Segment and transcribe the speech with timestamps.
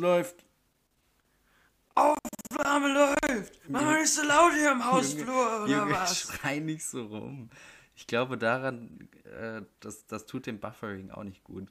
[0.00, 0.46] Läuft?
[1.94, 3.60] Aufnahme läuft!
[3.68, 6.22] Mach mal nicht so laut hier im Hausflur, oder Junge, was?
[6.22, 7.50] schrei nicht so rum.
[7.94, 11.68] Ich glaube daran, äh, das, das tut dem Buffering auch nicht gut.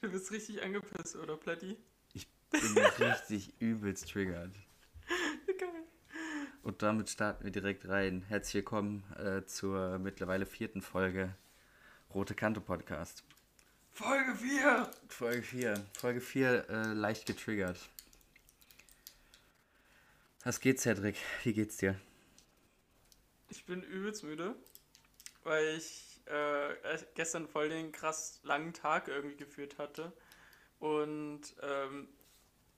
[0.00, 1.76] Du bist richtig angepisst, oder, Platti?
[2.12, 2.60] Ich bin
[3.00, 4.54] richtig übelst triggert.
[5.58, 5.68] Geil.
[6.62, 8.22] Und damit starten wir direkt rein.
[8.28, 11.34] Herzlich willkommen äh, zur mittlerweile vierten Folge
[12.14, 13.24] Rote Kante Podcast.
[13.94, 14.90] Folge 4!
[15.08, 15.86] Folge 4.
[15.96, 17.78] Folge 4 äh, leicht getriggert.
[20.42, 21.14] Was geht's, Cedric?
[21.44, 21.94] Wie geht's dir?
[23.50, 24.56] Ich bin übelst müde,
[25.44, 30.12] weil ich äh, gestern voll den krass langen Tag irgendwie geführt hatte.
[30.80, 32.08] Und ähm,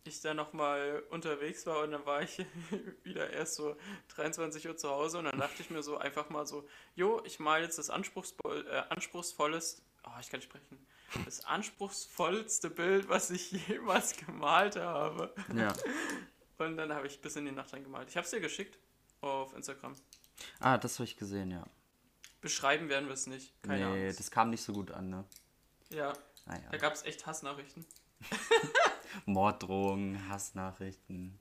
[0.05, 2.45] ich dann nochmal unterwegs war und dann war ich
[3.05, 3.75] wieder erst so
[4.09, 7.41] 23 Uhr zu Hause und dann dachte ich mir so einfach mal so, jo, ich
[7.41, 10.87] male jetzt das anspruchsvoll, äh, anspruchsvolleste, oh, ich kann nicht sprechen,
[11.25, 15.35] das anspruchsvollste Bild, was ich jemals gemalt habe.
[15.55, 15.73] Ja.
[16.59, 18.09] Und dann habe ich bis in die Nacht gemalt.
[18.09, 18.79] Ich habe es dir geschickt
[19.21, 19.95] auf Instagram.
[20.61, 21.65] Ah, das habe ich gesehen, ja.
[22.41, 23.61] Beschreiben werden wir es nicht.
[23.63, 24.17] Keine nee, Ahnung.
[24.17, 25.25] das kam nicht so gut an, ne?
[25.91, 26.13] Ja,
[26.47, 26.69] Naja.
[26.71, 27.85] da gab es echt Hassnachrichten.
[29.27, 31.39] Morddrohungen, Hassnachrichten.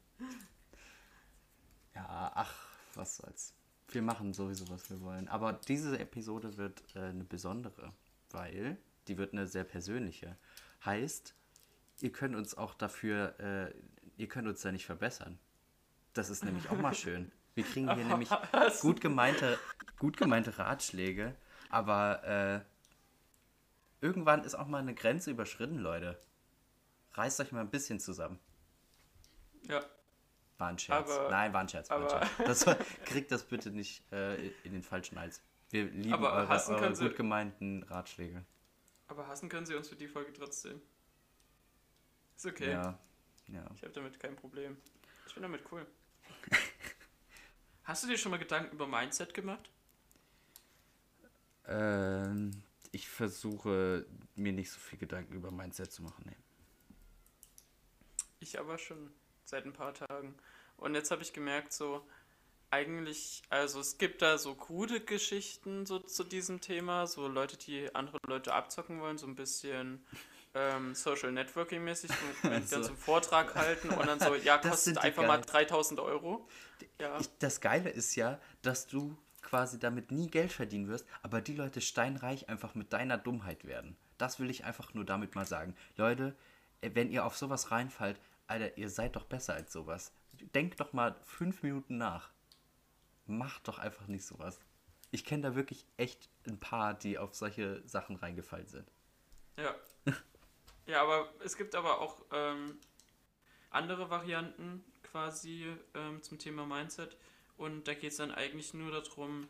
[1.94, 2.54] Ja, ach,
[2.96, 3.54] was soll's.
[3.90, 5.28] Wir machen sowieso, was wir wollen.
[5.30, 7.94] Aber diese Episode wird äh, eine besondere,
[8.32, 10.38] weil die wird eine sehr persönliche.
[10.84, 11.36] Heißt,
[12.02, 13.74] ihr könnt uns auch dafür, äh,
[14.18, 15.40] ihr könnt uns da nicht verbessern.
[16.14, 17.32] Das ist nämlich auch mal schön.
[17.56, 18.30] Wir kriegen hier nämlich
[18.82, 19.58] gut gemeinte,
[20.00, 21.36] gut gemeinte Ratschläge,
[21.70, 26.20] aber äh, irgendwann ist auch mal eine Grenze überschritten, Leute.
[27.14, 28.40] Reißt euch mal ein bisschen zusammen.
[29.68, 29.80] Ja,
[30.58, 31.10] War ein Scherz.
[31.10, 31.90] Aber- Nein, war ein Scherz.
[31.90, 32.30] War ein Scherz.
[32.46, 32.76] Das war,
[33.06, 35.42] kriegt das bitte nicht äh, in den falschen Hals.
[35.72, 38.46] Wir lieben eure, eure gut gemeinten Ratschläge.
[39.08, 40.82] Aber hassen können sie uns für die Folge trotzdem.
[42.36, 42.72] Ist okay.
[42.72, 43.00] Ja,
[43.48, 43.66] ja.
[43.76, 44.78] Ich habe damit kein Problem.
[45.28, 45.86] Ich bin damit cool.
[47.84, 49.70] Hast du dir schon mal Gedanken über Mindset gemacht?
[51.68, 54.06] Ähm, ich versuche
[54.36, 56.26] mir nicht so viel Gedanken über Mindset zu machen.
[56.28, 56.38] Nee.
[58.40, 59.12] Ich aber schon
[59.46, 60.36] seit ein paar Tagen.
[60.78, 62.06] Und jetzt habe ich gemerkt, so
[62.76, 67.94] eigentlich, also es gibt da so gute Geschichten so zu diesem Thema, so Leute, die
[67.96, 70.06] andere Leute abzocken wollen, so ein bisschen
[70.54, 72.12] ähm, Social Networking mäßig,
[72.44, 75.46] Also- dann so einen Vortrag halten und dann so, ja, kostet einfach mal geil.
[75.48, 76.48] 3000 Euro.
[77.00, 81.40] Ja, Ich, das Geile ist ja, dass du quasi damit nie Geld verdienen wirst, aber
[81.40, 83.96] die Leute steinreich einfach mit deiner Dummheit werden.
[84.18, 85.76] Das will ich einfach nur damit mal sagen.
[85.96, 86.36] Leute,
[86.82, 90.12] äh, wenn ihr auf sowas reinfallt, Alter, ihr seid doch besser als sowas.
[90.54, 92.32] Denkt doch mal fünf Minuten nach.
[93.26, 94.60] Macht doch einfach nicht sowas.
[95.12, 98.92] Ich kenne da wirklich echt ein paar, die auf solche Sachen reingefallen sind.
[99.58, 99.76] Ja.
[100.88, 102.78] Ja, aber es gibt aber auch ähm,
[103.72, 107.18] andere Varianten quasi ähm, zum Thema Mindset.
[107.58, 109.50] Und da geht es dann eigentlich nur darum,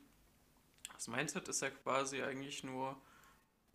[0.93, 2.95] das Mindset ist ja quasi eigentlich nur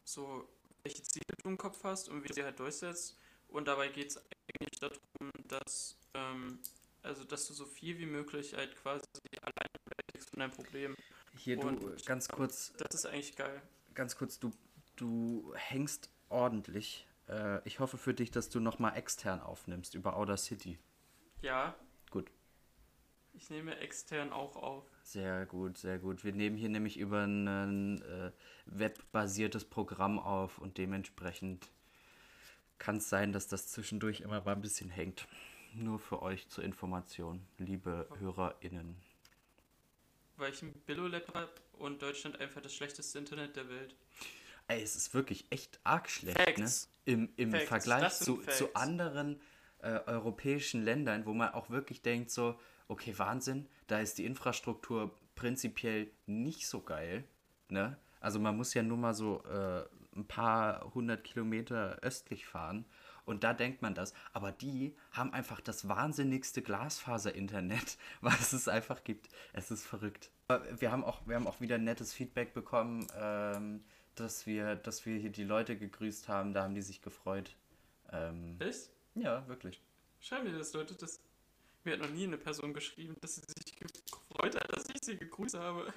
[0.05, 0.49] so,
[0.83, 3.19] welche Ziele du im Kopf hast und wie du sie halt durchsetzt.
[3.49, 6.61] Und dabei geht es eigentlich darum, dass, ähm,
[7.03, 9.05] also dass du so viel wie möglich halt quasi
[9.43, 9.70] alleine
[10.41, 10.97] von deinem Problem.
[11.37, 13.61] Hier, du, Und- ganz kurz, Das ist eigentlich geil.
[13.95, 14.51] ganz kurz, du,
[14.97, 17.07] du hängst ordentlich.
[17.29, 20.79] Äh, ich hoffe für dich, dass du nochmal extern aufnimmst über Outer City.
[21.43, 21.75] Ja,
[22.11, 22.31] Gut.
[23.33, 24.85] ich nehme extern auch auf.
[25.03, 26.25] Sehr gut, sehr gut.
[26.25, 28.33] Wir nehmen hier nämlich über ein äh,
[28.67, 31.71] webbasiertes Programm auf und dementsprechend
[32.79, 35.27] kann es sein, dass das zwischendurch immer mal ein bisschen hängt.
[35.75, 38.97] Nur für euch zur Information, liebe HörerInnen.
[40.41, 43.95] Weil ich ein Billo-Lab habe und Deutschland einfach das schlechteste Internet der Welt.
[44.69, 46.89] Ey, es ist wirklich echt arg schlecht, Facts.
[47.05, 47.13] ne?
[47.13, 49.41] Im, im Facts, Vergleich zu, zu anderen
[49.83, 52.59] äh, europäischen Ländern, wo man auch wirklich denkt, so,
[52.89, 57.25] okay, Wahnsinn, da ist die Infrastruktur prinzipiell nicht so geil,
[57.69, 57.99] ne?
[58.21, 59.85] Also man muss ja nur mal so äh,
[60.17, 62.87] ein paar hundert Kilometer östlich fahren
[63.25, 64.15] und da denkt man das.
[64.33, 69.29] Aber die haben einfach das wahnsinnigste Glasfaser-Internet, was es einfach gibt.
[69.53, 70.31] Es ist verrückt.
[70.79, 73.85] Wir haben auch, wir haben auch wieder nettes Feedback bekommen, ähm,
[74.17, 76.53] dass, wir, dass wir hier die Leute gegrüßt haben.
[76.53, 77.57] Da haben die sich gefreut.
[78.13, 78.91] Ähm, Echt?
[79.15, 79.81] ja, wirklich.
[80.21, 80.95] Schau mir das, Leute.
[80.95, 81.21] Das,
[81.85, 85.17] mir hat noch nie eine Person geschrieben, dass sie sich gefreut hat, dass ich sie
[85.17, 85.93] gegrüßt habe.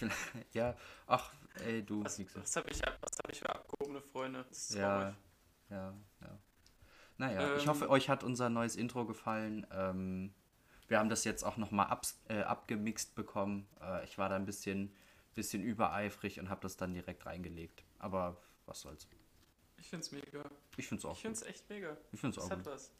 [0.52, 0.76] ja,
[1.06, 1.32] ach,
[1.64, 2.04] ey, du.
[2.04, 4.44] Was, was habe ich, was hab ich für abgehobene Freunde?
[4.48, 5.16] Das ist Ja, traurig.
[5.70, 6.38] Ja, ja.
[7.18, 9.66] Naja, ich Ähm, hoffe, euch hat unser neues Intro gefallen.
[9.70, 10.34] Ähm,
[10.88, 13.66] wir haben das jetzt auch nochmal ab, äh, abgemixt bekommen.
[13.80, 14.94] Äh, ich war da ein bisschen,
[15.34, 17.84] bisschen übereifrig und habe das dann direkt reingelegt.
[17.98, 18.36] Aber
[18.66, 19.08] was soll's.
[19.78, 20.44] Ich find's mega.
[20.76, 21.90] Ich finde es auch Ich find's echt mega.
[21.90, 21.98] gut.
[22.12, 22.72] Ich finde es Das auch hat gut.
[22.72, 22.92] was.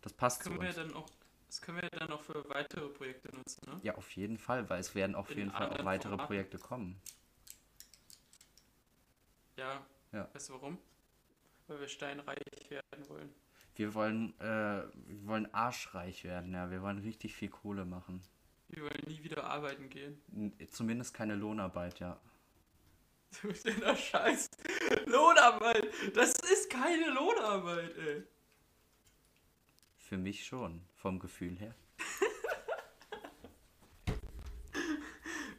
[0.00, 0.76] Das passt Das zu können wir uns.
[0.76, 1.08] dann auch,
[1.48, 3.80] das können wir dann auch für weitere Projekte nutzen, ne?
[3.82, 6.26] Ja, auf jeden Fall, weil es werden auf In jeden Fall auch weitere Formaten.
[6.26, 7.00] Projekte kommen.
[9.56, 9.84] Ja.
[10.12, 10.28] Ja.
[10.32, 10.78] Weißt du warum?
[11.72, 12.36] Weil wir steinreich
[12.68, 13.34] werden wollen.
[13.76, 14.44] Wir wollen, äh,
[15.06, 16.70] wir wollen arschreich werden, ja.
[16.70, 18.22] Wir wollen richtig viel Kohle machen.
[18.68, 20.20] Wir wollen nie wieder arbeiten gehen.
[20.34, 22.20] N- Zumindest keine Lohnarbeit, ja.
[23.42, 24.50] Mit der Scheiß
[25.06, 25.88] Lohnarbeit.
[26.14, 28.22] Das ist keine Lohnarbeit, ey.
[29.96, 31.74] Für mich schon, vom Gefühl her.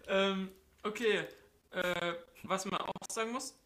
[0.08, 0.52] Ähm,
[0.84, 1.26] okay.
[1.72, 2.14] Äh,
[2.44, 3.58] was man auch sagen muss,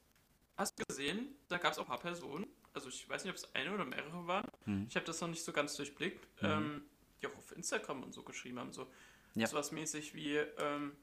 [0.58, 3.38] hast du gesehen, da gab es auch ein paar Personen, also ich weiß nicht, ob
[3.38, 4.86] es eine oder mehrere waren, Hm.
[4.90, 6.48] ich habe das noch nicht so ganz durchblickt, Mhm.
[6.50, 6.82] ähm,
[7.22, 8.88] die auch auf Instagram und so geschrieben haben, so
[9.36, 9.48] Ja.
[9.48, 10.96] sowas mäßig wie, ähm,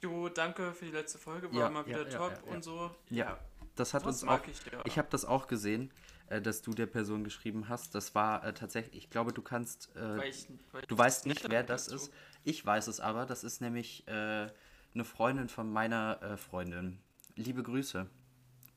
[0.00, 2.94] jo, danke für die letzte Folge, war Ja, mal wieder ja, top und so.
[3.10, 3.38] Ja,
[3.74, 4.60] Das hat uns auch mag ich.
[4.86, 5.92] Ich habe das auch gesehen,
[6.26, 7.94] äh, dass du der Person geschrieben hast.
[7.94, 11.48] Das war äh, tatsächlich, ich glaube, du kannst, äh, Weil ich- weil du weißt nicht
[11.48, 12.12] wer das ist.
[12.42, 13.24] Ich weiß es aber.
[13.24, 14.48] Das ist nämlich äh,
[14.94, 16.98] eine Freundin von meiner äh, Freundin.
[17.36, 18.10] Liebe Grüße.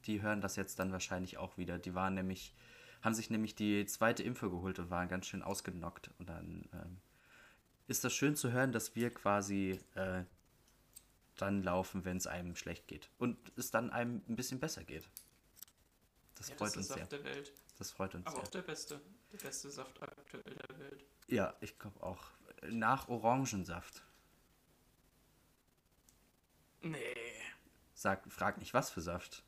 [0.05, 1.77] Die hören das jetzt dann wahrscheinlich auch wieder.
[1.79, 2.53] Die waren nämlich,
[3.01, 6.11] haben sich nämlich die zweite Impfe geholt und waren ganz schön ausgenockt.
[6.19, 6.97] Und dann ähm,
[7.87, 10.23] ist das schön zu hören, dass wir quasi äh,
[11.37, 13.09] dann laufen, wenn es einem schlecht geht.
[13.17, 15.09] Und es dann einem ein bisschen besser geht.
[16.35, 16.97] Das Ja, freut das uns sehr.
[16.97, 17.53] Saft der Welt.
[17.77, 18.43] Das freut uns Aber sehr.
[18.43, 19.01] auch der beste.
[19.31, 21.05] Der beste Saft aktuell der Welt.
[21.27, 22.31] Ja, ich glaube auch.
[22.69, 24.03] Nach Orangensaft.
[26.81, 26.99] Nee.
[27.93, 29.43] Sag, frag nicht, was für Saft.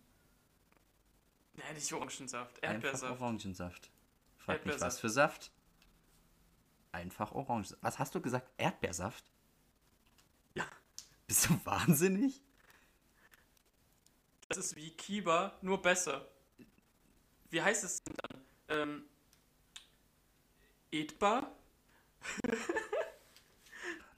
[1.54, 2.64] Nee, nicht Orangensaft.
[2.64, 3.22] Einfach Erdbeersaft.
[3.22, 3.92] Orangensaft.
[4.38, 5.52] Frag nicht, was für Saft.
[6.92, 7.82] Einfach Orangensaft.
[7.82, 8.50] Was hast du gesagt?
[8.58, 9.24] Erdbeersaft?
[10.56, 10.66] Ja.
[11.28, 12.42] Bist du wahnsinnig?
[14.50, 16.28] Das ist wie Kiba, nur besser.
[17.50, 18.42] Wie heißt es denn dann?
[18.70, 19.04] Ähm,
[20.92, 21.52] Edbar?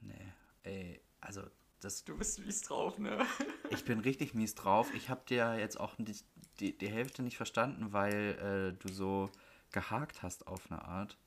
[0.02, 0.34] Nee,
[0.64, 1.42] ey, also
[1.86, 3.26] das, Du bist mies drauf, ne?
[3.70, 4.94] ich bin richtig mies drauf.
[4.94, 6.18] Ich habe dir jetzt auch die,
[6.60, 9.30] die, die Hälfte nicht verstanden, weil äh, du so
[9.72, 11.18] gehakt hast auf eine Art.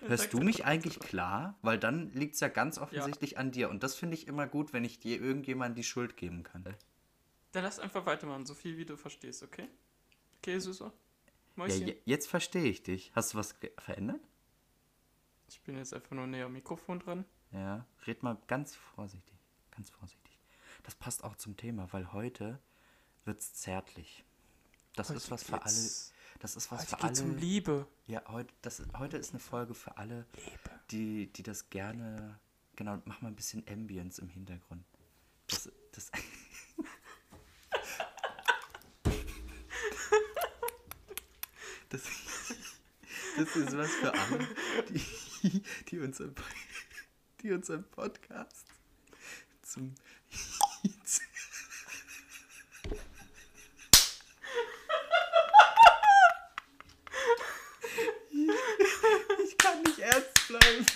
[0.00, 1.56] Hörst du mich eigentlich klar?
[1.62, 3.70] Weil dann liegt es ja ganz offensichtlich an dir.
[3.70, 6.64] Und das finde ich immer gut, wenn ich dir irgendjemand die Schuld geben kann.
[7.52, 9.68] Dann lass einfach weitermachen, so viel wie du verstehst, okay?
[10.38, 10.86] Okay, Süßer?
[10.86, 10.92] Ja,
[11.56, 11.92] Mäuschen?
[12.04, 13.12] jetzt verstehe ich dich.
[13.14, 14.20] Hast du was verändert?
[15.48, 17.24] Ich bin jetzt einfach nur näher am Mikrofon dran.
[17.52, 19.33] Ja, red mal ganz vorsichtig.
[19.76, 20.38] Ganz vorsichtig.
[20.84, 22.60] Das passt auch zum Thema, weil heute
[23.24, 24.24] wird's zärtlich.
[24.94, 25.90] Das ist was für alle.
[26.40, 27.38] Das ist was Heute für geht's um alle.
[27.38, 27.86] Liebe.
[28.06, 30.26] Ja, heute, das, heute ist eine Folge für alle,
[30.90, 32.38] die, die das gerne.
[32.76, 34.84] Genau, mach mal ein bisschen Ambience im Hintergrund.
[35.46, 36.10] Das, das,
[41.88, 42.02] das,
[43.38, 44.48] das ist was für alle,
[44.90, 46.34] die, die, unseren,
[47.42, 48.73] die unseren Podcast
[49.74, 49.94] zum.
[59.42, 60.86] Ich kann nicht ernst bleiben.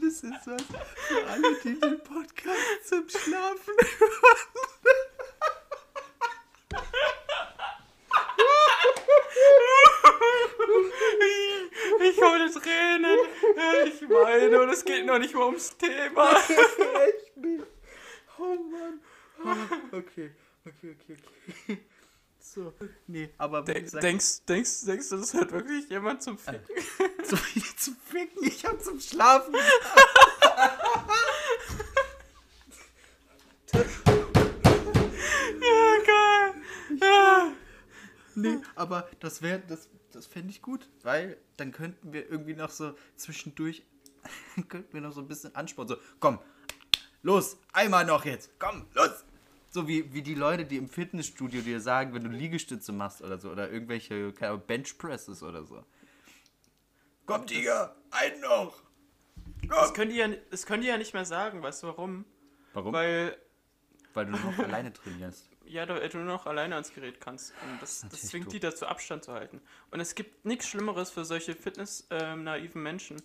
[0.00, 0.62] Das ist was
[1.08, 4.50] für alle, die den Podcast zum Schlafen hören.
[12.02, 13.18] Ich hole Tränen.
[13.86, 16.30] Ich meine, und es geht noch nicht mal ums Thema.
[16.36, 17.66] Echt nicht.
[18.38, 19.00] Oh Mann.
[19.44, 20.30] Oh, okay,
[20.66, 21.16] okay, okay,
[21.64, 21.78] okay.
[22.38, 22.72] So,
[23.06, 26.64] nee, aber Denk, gesagt, denkst, denkst, denkst du, das hört wirklich jemand zum Ficken?
[27.24, 29.54] so viel zum Ficken, ich hab zum Schlafen.
[35.62, 36.54] Ja, geil.
[37.00, 37.52] Ja.
[38.34, 42.70] Nee, aber das wäre, das, das fände ich gut, weil dann könnten wir irgendwie noch
[42.70, 43.84] so zwischendurch,
[44.68, 46.38] könnten wir noch so ein bisschen Ansporn, so, komm,
[47.22, 49.24] los, einmal noch jetzt, komm, los.
[49.72, 53.38] So wie, wie die Leute, die im Fitnessstudio dir sagen, wenn du Liegestütze machst oder
[53.38, 55.84] so, oder irgendwelche keine Ahnung, Benchpresses oder so.
[57.26, 58.82] Komm, Tiger, einen noch.
[59.68, 59.94] Das Komm.
[59.94, 62.24] können, die ja, das können die ja nicht mehr sagen, weißt du warum?
[62.72, 62.92] Warum?
[62.92, 63.36] Weil,
[64.14, 65.49] Weil, du noch alleine trainierst.
[65.70, 67.52] Ja, du, du nur noch alleine ans Gerät kannst.
[67.62, 68.52] Und das, das zwingt doof.
[68.52, 69.60] die dazu, Abstand zu halten.
[69.90, 73.22] Und es gibt nichts Schlimmeres für solche fitness-naiven Menschen.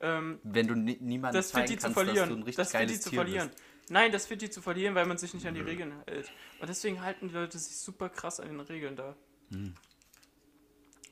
[0.00, 2.42] Ähm, Wenn du ni niemanden das zeigen die zu kannst, dass du ein verlieren.
[2.42, 3.50] richtig Das geiles die zu Tier verlieren.
[3.50, 3.62] bist.
[3.90, 6.32] Nein, das für die zu verlieren, weil man sich nicht an die Regeln hält.
[6.60, 9.14] Und deswegen halten die Leute sich super krass an den Regeln da.
[9.50, 9.74] Hm.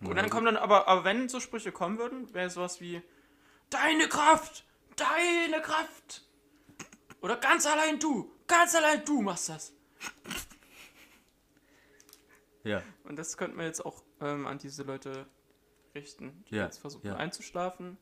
[0.00, 3.02] Und dann kommen dann, aber, aber wenn so Sprüche kommen würden, wäre sowas wie
[3.70, 4.64] Deine Kraft!
[4.96, 6.22] Deine Kraft!
[7.20, 8.30] Oder ganz allein du!
[8.46, 9.72] Ganz allein du machst das!
[12.64, 12.82] Ja.
[13.04, 15.26] Und das könnten wir jetzt auch ähm, an diese Leute
[15.94, 17.16] richten, die Ja, jetzt versuchen ja.
[17.16, 17.98] einzuschlafen.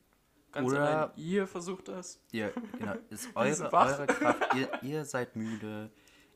[0.51, 2.21] Ganz Oder- allein ihr versucht das.
[2.31, 4.53] Ihr, genau, ist eure, eure Kraft.
[4.55, 5.89] Ihr, ihr seid müde.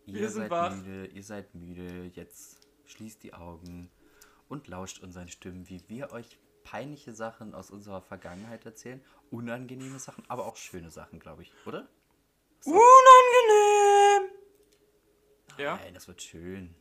[0.06, 0.76] Ihr Wir seid wach.
[0.76, 1.08] müde.
[1.08, 2.06] Ihr seid müde.
[2.14, 3.92] Jetzt schließt die Augen
[4.48, 9.04] und lauscht unseren Stimmen, wie wir euch peinliche Sachen aus unserer Vergangenheit erzählen.
[9.32, 11.88] Unangenehme Sachen, aber auch schöne Sachen, glaube ich, oder?
[12.64, 14.32] Unangenehm!
[15.58, 15.76] Ja?
[15.78, 16.76] Nein, das wird schön.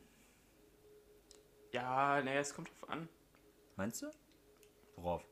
[1.75, 3.09] Ja, nee, es kommt drauf an.
[3.75, 4.09] Meinst du?
[4.95, 5.27] Worauf?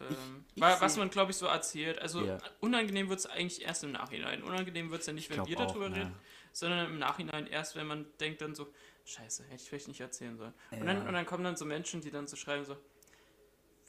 [0.00, 1.98] Ähm, ich was man, glaube ich, so erzählt.
[1.98, 2.38] Also Ja.
[2.60, 4.42] unangenehm wird es eigentlich erst im Nachhinein.
[4.42, 5.96] Unangenehm wird es ja nicht, wenn wir auch, darüber ne.
[5.96, 6.14] reden,
[6.54, 8.72] sondern im Nachhinein erst, wenn man denkt dann so,
[9.04, 10.54] scheiße, hätte ich vielleicht nicht erzählen sollen.
[10.70, 10.84] Und, Ja.
[10.86, 12.78] dann, und dann kommen dann so Menschen, die dann so schreiben so,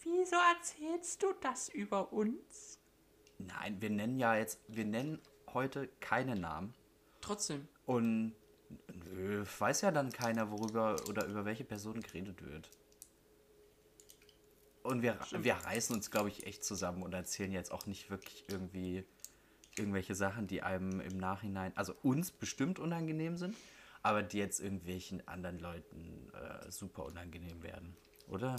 [0.03, 2.77] wieso erzählst du das über uns?
[3.37, 5.21] Nein, wir nennen ja jetzt, wir nennen
[5.53, 6.73] heute keine Namen.
[7.21, 7.69] Trotzdem.
[7.85, 8.35] Und
[8.93, 12.69] nö, weiß ja dann keiner, worüber oder über welche Person geredet wird.
[14.83, 15.43] Und wir, Stimmt.
[15.43, 19.03] wir reißen uns, glaube ich, echt zusammen und erzählen jetzt auch nicht wirklich irgendwie
[19.77, 23.55] irgendwelche Sachen, die einem im Nachhinein, also uns bestimmt unangenehm sind,
[24.01, 27.95] aber die jetzt irgendwelchen anderen Leuten äh, super unangenehm werden.
[28.29, 28.55] Oder?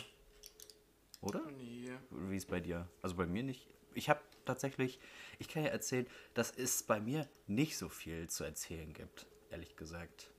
[1.20, 1.42] Oder?
[1.56, 1.92] Nee.
[2.10, 2.88] Wie ist bei dir?
[3.02, 3.66] Also bei mir nicht.
[3.94, 5.00] Ich habe tatsächlich,
[5.38, 9.76] ich kann ja erzählen, dass es bei mir nicht so viel zu erzählen gibt, ehrlich
[9.76, 10.30] gesagt.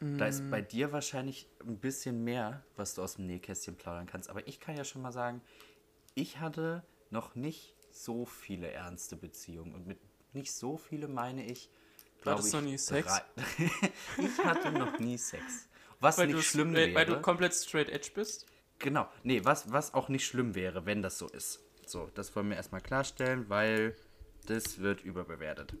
[0.00, 4.30] Da ist bei dir wahrscheinlich ein bisschen mehr, was du aus dem Nähkästchen plaudern kannst.
[4.30, 5.40] Aber ich kann ja schon mal sagen,
[6.14, 9.74] ich hatte noch nicht so viele ernste Beziehungen.
[9.74, 9.98] Und mit
[10.34, 11.68] nicht so viele meine ich,
[12.22, 12.52] glaube ich.
[12.52, 13.12] noch nie Sex?
[14.18, 15.68] ich hatte noch nie Sex.
[15.98, 16.94] Was Weil, nicht schlimm wäre.
[16.94, 18.46] weil du komplett straight edge bist.
[18.78, 21.60] Genau, nee, was, was auch nicht schlimm wäre, wenn das so ist.
[21.86, 23.96] So, das wollen wir erstmal klarstellen, weil
[24.46, 25.74] das wird überbewertet.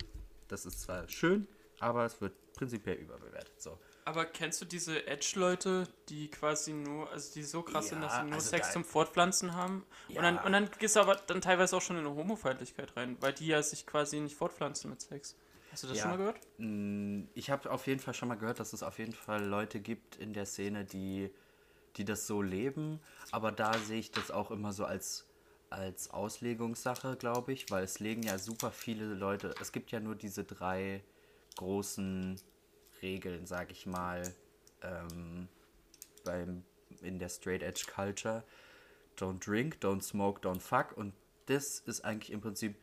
[0.48, 1.46] Das ist zwar schön,
[1.80, 3.60] aber es wird prinzipiell überbewertet.
[3.60, 3.78] So.
[4.04, 8.18] Aber kennst du diese Edge-Leute, die quasi nur, also die so krass sind, dass Ja,
[8.18, 9.84] sie nur also Sex zum Fortpflanzen haben?
[10.08, 10.16] Ja.
[10.18, 13.16] Und, dann, und dann gehst du aber dann teilweise auch schon in eine Homofeindlichkeit rein,
[13.20, 15.36] weil die ja sich quasi nicht fortpflanzen mit Sex.
[15.70, 16.02] Hast du das Ja.
[16.02, 16.40] schon mal gehört?
[16.58, 19.80] Mm, Ich habe auf jeden Fall schon mal gehört, dass es auf jeden Fall Leute
[19.80, 21.30] gibt in der Szene, die,
[21.96, 23.00] die das so leben.
[23.30, 25.28] Aber da sehe ich das auch immer so als,
[25.70, 29.56] als Auslegungssache, glaube ich, weil es legen ja super viele Leute.
[29.60, 31.04] Es gibt ja nur diese drei
[31.58, 32.40] großen
[33.02, 34.22] Regeln, sage ich mal,
[34.82, 35.48] ähm,
[36.24, 36.64] beim,
[37.02, 38.44] in der Straight Edge Culture.
[39.16, 40.96] Don't drink, don't smoke, don't fuck.
[40.96, 41.12] Und
[41.46, 42.76] das ist eigentlich im Prinzip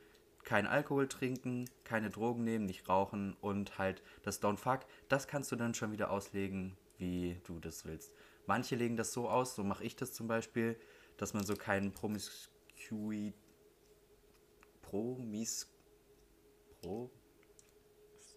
[0.43, 4.81] kein Alkohol trinken, keine Drogen nehmen, nicht rauchen und halt das Don't fuck.
[5.09, 8.13] Das kannst du dann schon wieder auslegen, wie du das willst.
[8.45, 10.79] Manche legen das so aus, so mache ich das zum Beispiel,
[11.17, 13.33] dass man so keinen Promiscuity.
[14.81, 15.67] Promis.
[16.81, 17.09] Pro.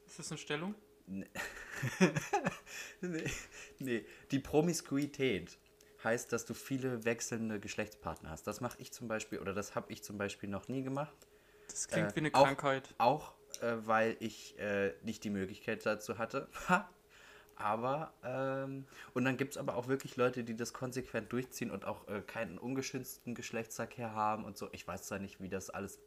[0.09, 0.75] Ist das eine Stellung?
[3.00, 3.25] Nee,
[3.79, 5.57] nee, die Promiskuität
[6.03, 8.47] heißt, dass du viele wechselnde Geschlechtspartner hast.
[8.47, 11.17] Das mache ich zum Beispiel, oder das habe ich zum Beispiel noch nie gemacht.
[11.69, 12.95] Das klingt Äh, wie eine auch- Krankheit.
[12.99, 16.49] Auch äh, weil ich äh, nicht die Möglichkeit dazu hatte.
[16.69, 16.91] Ha!
[17.61, 21.85] aber, ähm, und dann gibt es aber auch wirklich Leute, die das konsequent durchziehen und
[21.85, 24.69] auch äh, keinen ungeschützten Geschlechtsverkehr haben und so.
[24.73, 25.99] Ich weiß zwar nicht, wie das alles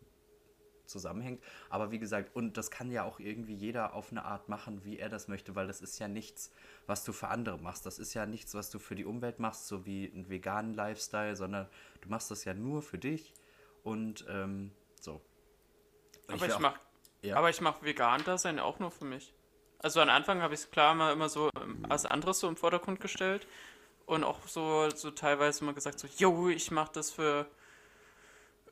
[0.91, 4.83] zusammenhängt, aber wie gesagt, und das kann ja auch irgendwie jeder auf eine Art machen,
[4.85, 6.51] wie er das möchte, weil das ist ja nichts,
[6.85, 7.85] was du für andere machst.
[7.85, 11.35] Das ist ja nichts, was du für die Umwelt machst, so wie einen veganen Lifestyle,
[11.35, 11.67] sondern
[12.01, 13.33] du machst das ja nur für dich
[13.83, 15.21] und ähm, so.
[16.27, 16.79] Und Aber ich, auch- mach,
[17.23, 17.35] Ja.
[17.37, 19.33] aber ich mache vegan Dasein auch nur für mich.
[19.79, 22.55] Also am Anfang habe ich es klar mal immer so ähm, als anderes so im
[22.55, 23.47] Vordergrund gestellt
[24.05, 27.47] und auch so, so teilweise mal gesagt so, yo, ich mache das für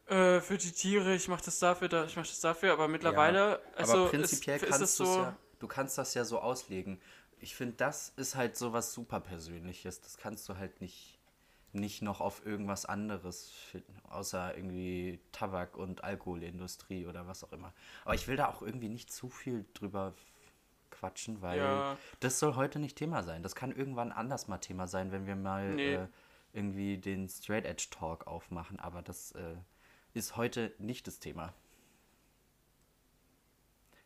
[0.10, 3.62] äh, für die Tiere, ich mache das dafür, da, ich mache das dafür, aber mittlerweile,
[3.76, 6.40] also aber prinzipiell ist, ist kannst du es so, ja, du kannst das ja so
[6.40, 7.00] auslegen.
[7.40, 10.02] Ich finde, das ist halt so was super Persönliches.
[10.02, 11.18] Das kannst du halt nicht,
[11.72, 17.74] nicht noch auf irgendwas anderes finden, außer irgendwie Tabak- und Alkoholindustrie oder was auch immer.
[18.04, 20.14] Aber ich will da auch irgendwie nicht zu viel drüber
[20.90, 21.98] quatschen, weil Ja.
[22.20, 23.44] das soll heute nicht Thema sein.
[23.44, 25.94] Das kann irgendwann anders mal Thema sein, wenn wir mal Nee.
[25.96, 26.08] äh,
[26.52, 28.80] irgendwie den Straight Edge Talk aufmachen.
[28.80, 29.56] Aber das äh,
[30.20, 31.54] ist heute nicht das Thema.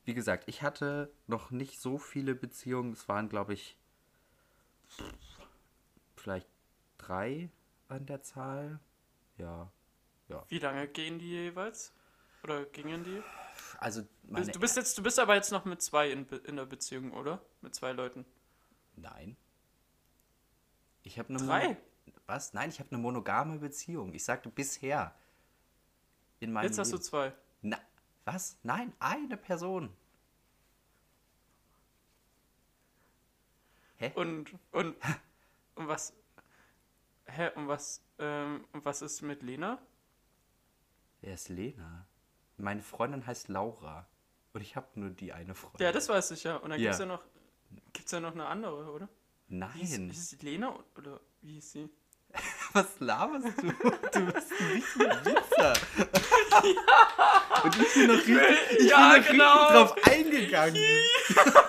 [0.05, 2.91] Wie gesagt, ich hatte noch nicht so viele Beziehungen.
[2.93, 3.77] Es waren, glaube ich,
[6.15, 6.47] vielleicht
[6.97, 7.49] drei
[7.87, 8.79] an der Zahl.
[9.37, 9.71] Ja.
[10.29, 10.45] Ja.
[10.47, 11.93] wie lange gehen die jeweils?
[12.43, 13.21] Oder gingen die?
[13.79, 14.51] Also, meine.
[14.51, 17.41] Du bist jetzt, du bist aber jetzt noch mit zwei in, in der Beziehung, oder?
[17.61, 18.25] Mit zwei Leuten.
[18.95, 19.35] Nein.
[21.03, 21.63] Ich habe eine Drei?
[21.67, 21.77] Mono-
[22.25, 22.53] Was?
[22.53, 24.13] Nein, ich habe eine monogame Beziehung.
[24.13, 25.15] Ich sagte bisher.
[26.43, 27.03] In meinem Jetzt hast du Leben.
[27.05, 27.33] zwei.
[27.61, 27.79] Na,
[28.25, 28.57] was?
[28.63, 29.95] Nein, eine Person.
[33.97, 34.11] Hä?
[34.15, 34.95] Und, und,
[35.75, 36.13] und was,
[37.27, 39.81] hä, und was, ähm, und was ist mit Lena?
[41.21, 42.05] Wer ist Lena?
[42.57, 44.05] Meine Freundin heißt Laura.
[44.51, 45.85] Und ich habe nur die eine Freundin.
[45.85, 46.57] Ja, das weiß ich ja.
[46.57, 46.87] Und dann Ja.
[46.89, 47.23] gibt's ja noch,
[47.93, 49.07] gibt's ja noch eine andere, oder?
[49.47, 49.79] Nein.
[50.09, 51.89] ist es Lena oder wie hieß sie?
[52.73, 53.67] Was laberst du?
[53.71, 55.73] Du bist ein richtiger Witzer.
[57.63, 59.53] Und ich bin noch richtig, ich ja, bin noch genau.
[59.53, 60.75] richtig drauf eingegangen.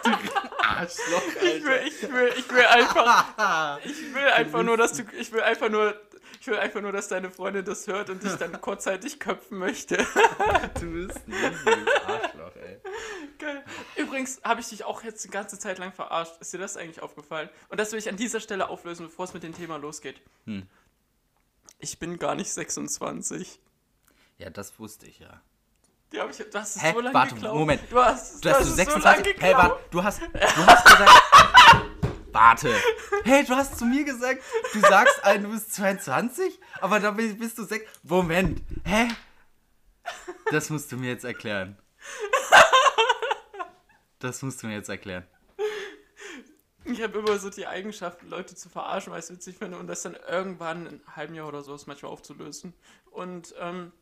[0.04, 0.10] du
[0.62, 1.86] Arschloch, Ich will, Alter.
[1.86, 5.94] ich will, ich will einfach, ich will einfach nur, dass du, ich will einfach nur,
[6.40, 9.96] ich will einfach nur, dass deine Freundin das hört und dich dann kurzzeitig köpfen möchte.
[10.80, 12.80] Du bist ein richtiges Arschloch, ey.
[13.38, 13.64] Geil.
[13.96, 16.34] Übrigens habe ich dich auch jetzt die ganze Zeit lang verarscht.
[16.40, 17.48] Ist dir das eigentlich aufgefallen?
[17.68, 20.20] Und das will ich an dieser Stelle auflösen, bevor es mit dem Thema losgeht.
[20.46, 20.66] Hm.
[21.78, 23.60] Ich bin gar nicht 26.
[24.38, 25.40] Ja, das wusste ich ja.
[26.12, 26.92] Die hab ich, du hast es Hä?
[26.92, 27.58] so lange Warte, geglaubt.
[27.58, 27.82] Moment.
[27.90, 29.36] Du hast, Du hast du es 26.
[29.36, 31.10] so hey, warte, du hast, du hast gesagt.
[32.32, 32.74] warte.
[33.24, 37.38] Hey, du hast zu mir gesagt, du sagst ein, du bist 22, aber da bist
[37.38, 37.84] bist du 6.
[38.02, 38.62] Moment.
[38.84, 39.08] Hä?
[40.50, 41.78] Das musst du mir jetzt erklären.
[44.18, 45.26] Das musst du mir jetzt erklären.
[46.86, 49.86] Ich habe immer so die Eigenschaft, Leute zu verarschen, weil ich es witzig finde und
[49.86, 52.74] das dann irgendwann in einem halben Jahr oder so ist manchmal aufzulösen.
[53.10, 53.92] Und ähm,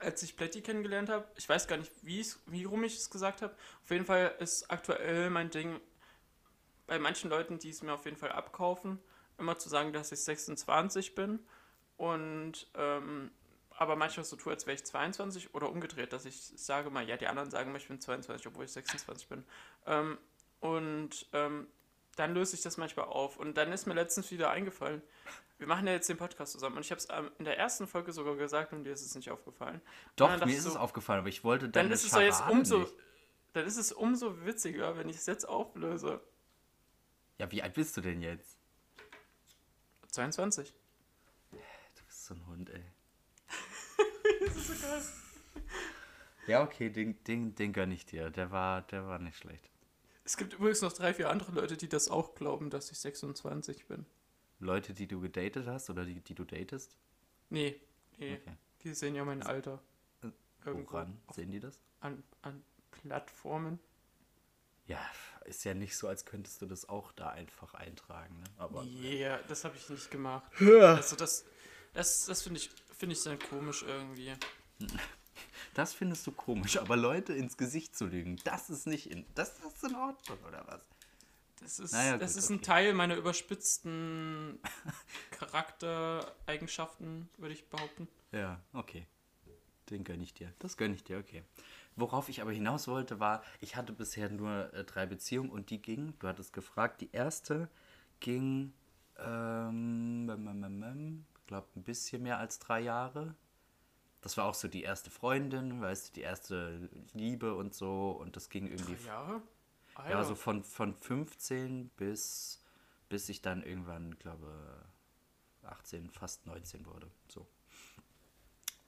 [0.00, 3.54] als ich Plätti kennengelernt habe, ich weiß gar nicht, wie, rum ich es gesagt habe,
[3.84, 5.80] auf jeden Fall ist aktuell mein Ding,
[6.86, 8.98] bei manchen Leuten, die es mir auf jeden Fall abkaufen,
[9.38, 11.38] immer zu sagen, dass ich 26 bin
[11.96, 13.30] und ähm,
[13.70, 17.16] aber manchmal so tue, als wäre ich 22 oder umgedreht, dass ich sage mal, ja,
[17.16, 19.44] die anderen sagen ich bin 22, obwohl ich 26 bin.
[19.86, 20.18] Ähm,
[20.60, 21.66] und ähm,
[22.16, 23.36] dann löse ich das manchmal auf.
[23.36, 25.02] Und dann ist mir letztens wieder eingefallen,
[25.58, 26.76] wir machen ja jetzt den Podcast zusammen.
[26.76, 29.14] Und ich habe es ähm, in der ersten Folge sogar gesagt und dir ist es
[29.14, 29.80] nicht aufgefallen.
[30.16, 32.20] Doch, dann mir ist so, es aufgefallen, aber ich wollte Dann deine ist es doch
[32.20, 32.94] jetzt umso, nicht.
[33.52, 36.20] dann ist es umso witziger, wenn ich es jetzt auflöse.
[37.38, 38.56] Ja, wie alt bist du denn jetzt?
[40.08, 40.74] 22.
[41.50, 41.58] Du
[42.06, 42.84] bist so ein Hund, ey.
[46.46, 48.30] Ja, okay, den, den, den gönn ich dir.
[48.30, 49.70] Der war, der war nicht schlecht.
[50.24, 53.86] Es gibt übrigens noch drei, vier andere Leute, die das auch glauben, dass ich 26
[53.86, 54.06] bin.
[54.58, 56.96] Leute, die du gedatet hast oder die, die du datest?
[57.48, 57.80] Nee,
[58.18, 58.34] nee.
[58.34, 58.56] Okay.
[58.82, 59.82] Die sehen ja mein Alter.
[60.64, 61.80] Irgendwo Woran sehen die das?
[62.00, 63.78] An, an Plattformen.
[64.86, 65.00] Ja,
[65.44, 68.44] ist ja nicht so, als könntest du das auch da einfach eintragen, ne?
[68.58, 70.50] Aber Yeah, das habe ich nicht gemacht.
[70.60, 71.44] Also das,
[71.92, 74.34] das, das finde ich, finde ich dann komisch irgendwie.
[75.74, 79.54] das findest du komisch, aber Leute ins Gesicht zu lügen, das ist nicht in, das,
[79.60, 80.80] das ist in Ordnung, oder was?
[81.60, 82.64] Das ist, Naja, das gut, ist ein okay.
[82.64, 84.58] Teil meiner überspitzten
[85.32, 88.08] Charaktereigenschaften, würde ich behaupten.
[88.32, 89.06] Ja, okay.
[89.90, 90.52] Den gönn ich dir.
[90.60, 91.42] Das gönn ich dir, okay.
[91.96, 95.82] Worauf ich aber hinaus wollte, war, ich hatte bisher nur äh, drei Beziehungen und die
[95.82, 97.68] gingen, du hattest gefragt, die erste
[98.20, 98.72] ging,
[99.18, 103.34] ähm, ähm, glaube ein bisschen mehr als drei Jahre.
[104.20, 108.36] Das war auch so die erste Freundin, weißt du, die erste Liebe und so und
[108.36, 109.42] das ging irgendwie Drei Jahre?
[109.94, 112.62] Ah, ja, so von, von 15 bis,
[113.08, 114.84] bis ich dann irgendwann, glaube
[115.62, 117.10] 18, fast 19 wurde.
[117.28, 117.46] So.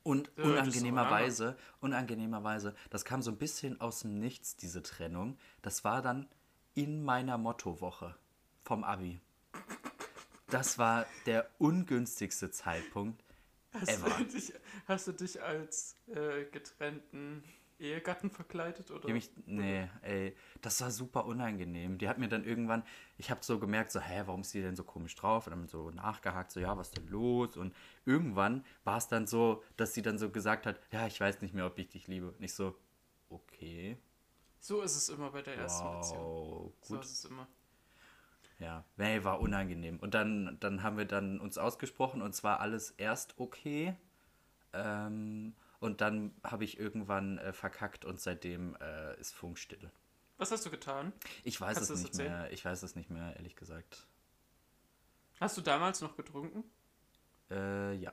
[0.02, 5.38] Und Ja, unangenehmerweise, unangenehmerweise, das kam so ein bisschen aus dem Nichts, diese Trennung.
[5.62, 6.28] Das war dann
[6.74, 8.16] in meiner Mottowoche
[8.64, 9.20] vom Abi.
[10.48, 13.22] Das war der ungünstigste Zeitpunkt.
[13.86, 14.10] Ever.
[14.18, 14.52] du, dich,
[14.86, 17.44] hast du dich als äh, getrennten
[17.78, 18.90] Ehegatten verkleidet?
[18.90, 19.06] Oder?
[19.06, 21.98] Die mich, nee, ey, das war super unangenehm.
[21.98, 22.84] Die hat mir dann irgendwann,
[23.18, 25.46] ich habe so gemerkt, so, hä, warum ist die denn so komisch drauf?
[25.46, 27.56] Und dann so nachgehakt, so, ja, was ist denn los?
[27.56, 31.40] Und irgendwann war es dann so, dass sie dann so gesagt hat, ja, ich weiß
[31.42, 32.30] nicht mehr, ob ich dich liebe.
[32.30, 32.76] Und ich so,
[33.28, 33.98] okay,
[34.60, 36.30] So ist es immer bei der ersten Beziehung.
[36.30, 37.04] wow, So gut.
[37.04, 37.48] ist es immer.
[38.58, 39.98] Ja, nee, war unangenehm.
[39.98, 43.96] Und dann, dann haben wir dann uns ausgesprochen und zwar alles erst okay.
[44.72, 49.90] Ähm, und dann habe ich irgendwann äh, verkackt und seitdem äh, ist Funkstille.
[50.38, 51.12] Was hast du getan?
[51.44, 52.32] Ich weiß Kannst es nicht erzählen?
[52.32, 52.52] mehr.
[52.52, 54.06] Ich weiß es nicht mehr, ehrlich gesagt.
[55.40, 56.64] Hast du damals noch getrunken?
[57.50, 58.12] Äh, ja.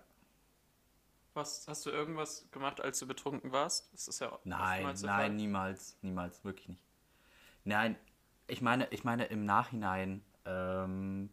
[1.34, 3.94] Was, hast du irgendwas gemacht, als du betrunken warst?
[3.94, 6.84] Das ist ja Nein, nein, niemals, niemals, wirklich nicht.
[7.64, 7.96] Nein,
[8.48, 11.30] ich meine, ich meine im Nachhinein, ähm,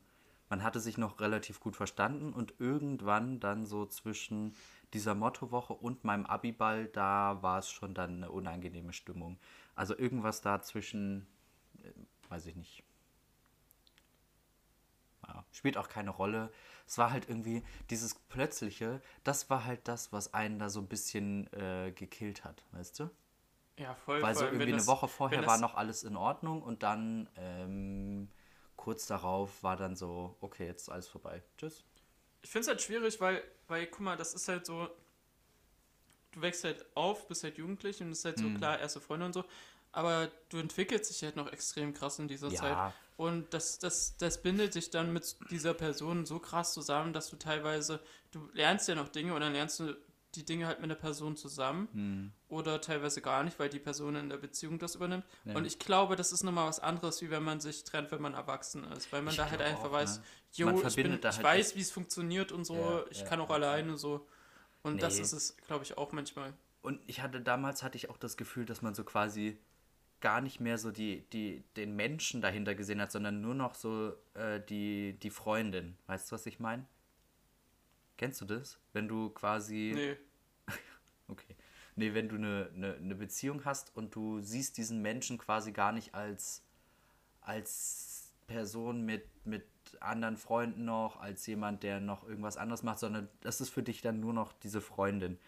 [0.49, 4.55] man hatte sich noch relativ gut verstanden und irgendwann dann so zwischen
[4.97, 9.39] dieser Mottowoche und meinem Abiball, da war es schon dann eine unangenehme Stimmung.
[9.75, 11.27] Also irgendwas da zwischen,
[11.83, 11.93] äh,
[12.31, 12.83] weiß ich nicht.
[15.27, 16.51] Ja, spielt auch keine Rolle.
[16.87, 20.87] Es war halt irgendwie dieses Plötzliche, das war halt das, was einen da so ein
[20.89, 23.11] bisschen äh, gekillt hat, weißt du?
[23.79, 24.23] Ja, voll.
[24.23, 26.17] Weil so vor allem, irgendwie wenn eine das- Woche vorher war das- noch alles in
[26.17, 28.29] Ordnung und dann ähm,
[28.77, 31.43] kurz darauf war dann so, okay, jetzt ist alles vorbei.
[31.59, 31.85] Tschüss.
[32.47, 34.89] Ich finde es halt schwierig, weil, weil, guck mal, das ist halt so,
[36.31, 38.57] du wächst halt auf, bist halt jugendlich und ist halt so, Mhm.
[38.57, 39.45] klar, erste Freunde und so,
[39.91, 42.61] aber du entwickelst dich halt noch extrem krass in dieser Ja.
[42.61, 42.79] Zeit.
[43.17, 47.37] Und das, das, das bindet dich dann mit dieser Person so krass zusammen, dass du
[47.37, 49.97] teilweise, du lernst ja noch Dinge und dann lernst du
[50.37, 52.33] die Dinge halt mit der Person zusammen Hm.
[52.49, 55.25] oder teilweise gar nicht, weil die Person in der Beziehung das übernimmt.
[55.45, 55.55] Ja.
[55.57, 58.35] Und ich glaube, das ist nochmal was anderes, wie wenn man sich trennt, wenn man
[58.35, 60.25] erwachsen ist, weil man Ich da halt einfach auch, weiß, ne?
[60.53, 63.41] jo, ich, bin, ich halt weiß, wie es funktioniert und so, Ja, ich ja, kann
[63.41, 64.27] auch alleine so.
[64.83, 65.23] Und das Nee.
[65.23, 66.53] ist es, glaube ich, auch manchmal.
[66.83, 69.59] Und ich hatte damals hatte ich auch das Gefühl, dass man so quasi
[70.21, 74.15] gar nicht mehr so die, die, den Menschen dahinter gesehen hat, sondern nur noch so
[74.35, 75.97] äh, die, die Freundin.
[76.07, 76.87] Weißt du, was ich meine?
[78.17, 78.79] Kennst du das?
[78.93, 79.93] Wenn du quasi.
[79.95, 80.17] Nee.
[81.29, 81.57] Okay.
[81.97, 85.93] Nee, wenn du eine, eine, eine Beziehung hast und du siehst diesen Menschen quasi gar
[85.93, 86.63] nicht als,
[87.41, 89.65] als Person mit, mit
[90.01, 94.03] anderen Freunden noch, als jemand, der noch irgendwas anderes macht, sondern das ist für dich
[94.03, 95.39] dann nur noch diese Freundin,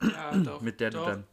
[0.00, 0.60] Ja, doch.
[0.60, 1.24] mit der doch, du dann.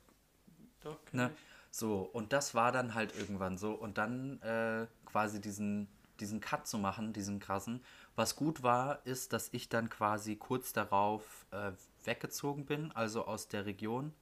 [0.82, 1.32] Doch, Ne?
[1.72, 3.74] So, und das war dann halt irgendwann so.
[3.74, 5.88] Und dann äh, quasi diesen,
[6.20, 7.84] diesen Cut zu machen, diesen krassen.
[8.16, 11.72] Was gut war, ist, dass ich dann quasi kurz darauf äh,
[12.04, 14.14] weggezogen bin, also aus der Region,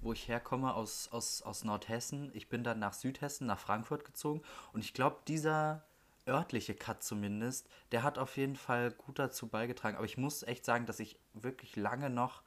[0.00, 2.30] wo ich herkomme, aus, aus, aus Nordhessen.
[2.34, 4.42] Ich bin dann nach Südhessen, nach Frankfurt gezogen.
[4.72, 5.84] Und ich glaube, dieser
[6.28, 9.96] örtliche Cut zumindest, der hat auf jeden Fall gut dazu beigetragen.
[9.96, 12.42] Aber ich muss echt sagen, dass ich wirklich lange noch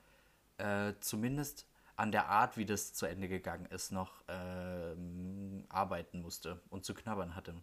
[0.58, 6.62] äh, zumindest an der Art, wie das zu Ende gegangen ist, noch ähm, arbeiten musste
[6.70, 7.56] und zu knabbern hatte.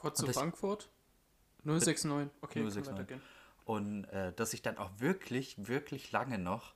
[0.00, 0.88] Kurz zu Frankfurt?
[1.64, 2.30] 069.
[2.40, 2.84] Okay, 069.
[2.84, 3.22] kann weitergehen.
[3.64, 6.74] Und äh, dass ich dann auch wirklich, wirklich lange noch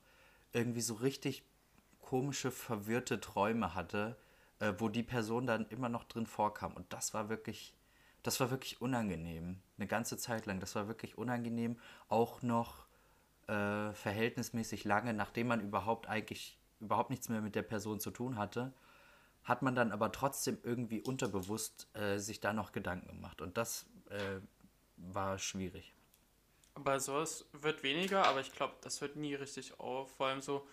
[0.52, 1.42] irgendwie so richtig
[2.00, 4.16] komische, verwirrte Träume hatte,
[4.58, 6.74] äh, wo die Person dann immer noch drin vorkam.
[6.74, 7.74] Und das war wirklich,
[8.22, 9.60] das war wirklich unangenehm.
[9.78, 10.60] Eine ganze Zeit lang.
[10.60, 11.78] Das war wirklich unangenehm.
[12.08, 12.86] Auch noch
[13.46, 18.36] äh, verhältnismäßig lange, nachdem man überhaupt eigentlich überhaupt nichts mehr mit der Person zu tun
[18.36, 18.72] hatte,
[19.44, 23.40] hat man dann aber trotzdem irgendwie unterbewusst äh, sich da noch Gedanken gemacht.
[23.40, 24.40] Und das äh,
[24.96, 25.94] war schwierig.
[26.74, 30.10] Aber sowas wird weniger, aber ich glaube, das hört nie richtig auf.
[30.16, 30.66] Vor allem so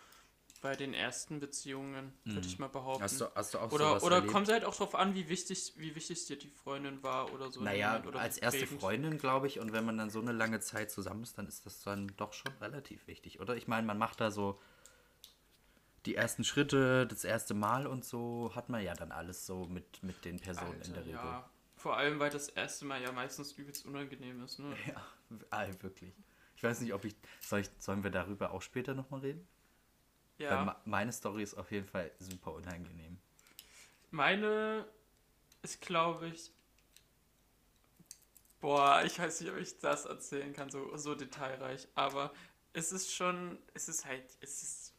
[0.62, 3.02] bei den ersten Beziehungen, würde ich mal behaupten.
[3.02, 3.04] Mhm.
[3.04, 4.34] Hast du, hast du auch oder sowas oder erlebt?
[4.34, 7.62] kommt halt auch drauf an, wie wichtig, wie wichtig dir die Freundin war oder so.
[7.62, 8.82] Naja, oder als erste prägend.
[8.82, 11.66] Freundin, glaube ich, und wenn man dann so eine lange Zeit zusammen ist, dann ist
[11.66, 13.56] das dann doch schon relativ wichtig, oder?
[13.56, 14.60] Ich meine, man macht da so
[16.06, 20.02] die ersten Schritte, das erste Mal und so hat man ja dann alles so mit,
[20.04, 21.14] mit den Personen in Alter, der Regel.
[21.16, 21.50] ja.
[21.78, 24.76] Vor allem, weil das erste Mal ja meistens übelst unangenehm ist, ne?
[24.88, 25.02] Ja,
[25.52, 26.14] ah, wirklich.
[26.58, 27.70] Ich weiß nicht, ob ich, soll ich.
[27.80, 29.48] Sollen wir darüber auch später nochmal reden?
[30.38, 30.64] Weil Ja.
[30.66, 33.18] ma- meine Story ist auf jeden Fall super unangenehm.
[34.12, 34.86] Meine
[35.62, 36.52] ist, glaube ich.
[38.60, 41.88] Boah, ich weiß nicht, ob ich das erzählen kann, so, so detailreich.
[41.96, 42.34] Aber
[42.74, 43.58] es ist schon.
[43.74, 44.38] Es ist halt.
[44.42, 44.94] Es ist.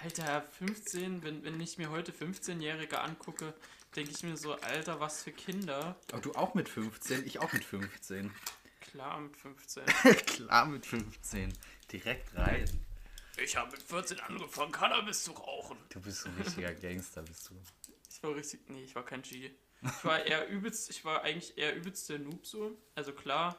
[0.00, 3.52] Alter, 15, wenn, wenn ich mir heute 15-Jährige angucke,
[3.96, 5.96] denke ich mir so, Alter, was für Kinder.
[6.12, 8.32] Aber du auch mit 15, ich auch mit 15.
[8.80, 9.84] Klar, mit 15.
[10.26, 11.52] Klar mit 15.
[11.90, 12.68] Direkt rein.
[13.42, 15.76] Ich habe mit 14 angefangen, Cannabis zu rauchen.
[15.88, 17.54] Du bist ein richtiger Gangster, bist du.
[18.08, 19.50] Ich war richtig, nee, ich war kein G.
[19.82, 22.76] Ich war eher übelst, ich war eigentlich eher übelst der Noob so.
[22.94, 23.56] Also klar,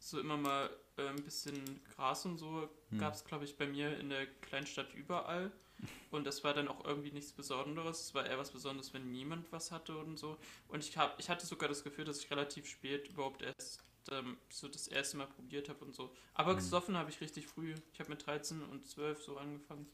[0.00, 3.98] so immer mal äh, ein bisschen Gras und so gab es, glaube ich, bei mir
[3.98, 5.52] in der Kleinstadt überall.
[6.10, 8.00] Und das war dann auch irgendwie nichts Besonderes.
[8.00, 10.36] Es war eher was Besonderes, wenn niemand was hatte und so.
[10.68, 14.36] Und ich, hab, ich hatte sogar das Gefühl, dass ich relativ spät überhaupt erst ähm,
[14.50, 16.14] so das erste Mal probiert habe und so.
[16.34, 17.74] Aber gesoffen habe ich richtig früh.
[17.94, 19.86] Ich habe mit 13 und 12 so angefangen.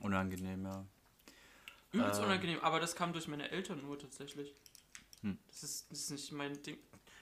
[0.00, 0.84] Unangenehm, ja.
[1.92, 2.26] Übelst Ähm.
[2.26, 4.54] unangenehm, aber das kam durch meine Eltern nur tatsächlich.
[5.24, 5.38] Hm.
[5.48, 6.76] Das, ist, das ist nicht mein Ding.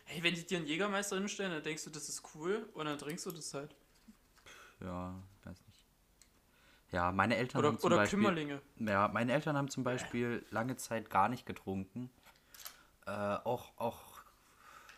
[0.05, 2.99] Hey, wenn die dir einen Jägermeister hinstellen, dann denkst du, das ist cool und dann
[2.99, 3.75] trinkst du das halt.
[4.81, 5.87] Ja, weiß nicht.
[6.91, 8.19] Ja, meine Eltern Oder, haben zum oder Beispiel.
[8.19, 8.61] Kümmerlinge.
[8.81, 12.11] Ja, meine Eltern haben zum Beispiel lange Zeit gar nicht getrunken.
[13.07, 14.12] Äh, auch, auch,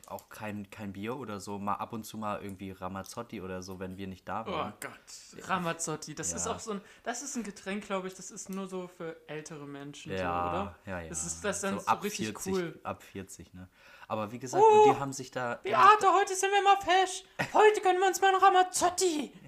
[0.08, 1.58] auch kein, kein Bier oder so.
[1.58, 4.74] Mal ab und zu mal irgendwie Ramazzotti oder so, wenn wir nicht da Oh waren.
[4.80, 5.48] Gott.
[5.48, 6.36] Ramazzotti, das Ja.
[6.36, 6.80] ist auch so ein.
[7.02, 10.24] Das ist ein Getränk, glaube ich, das ist nur so für ältere Menschen, ja, so,
[10.24, 10.74] oder?
[10.86, 11.08] ja, ja.
[11.08, 12.80] Das ist das dann so ab richtig 40, cool.
[12.82, 13.68] Ab 40, ne?
[14.08, 15.56] Aber wie gesagt, Oh, und die haben sich da.
[15.62, 17.24] Beate, heute sind wir mal fesch.
[17.52, 19.32] Heute gönnen wir uns mal einen Ramazzotti.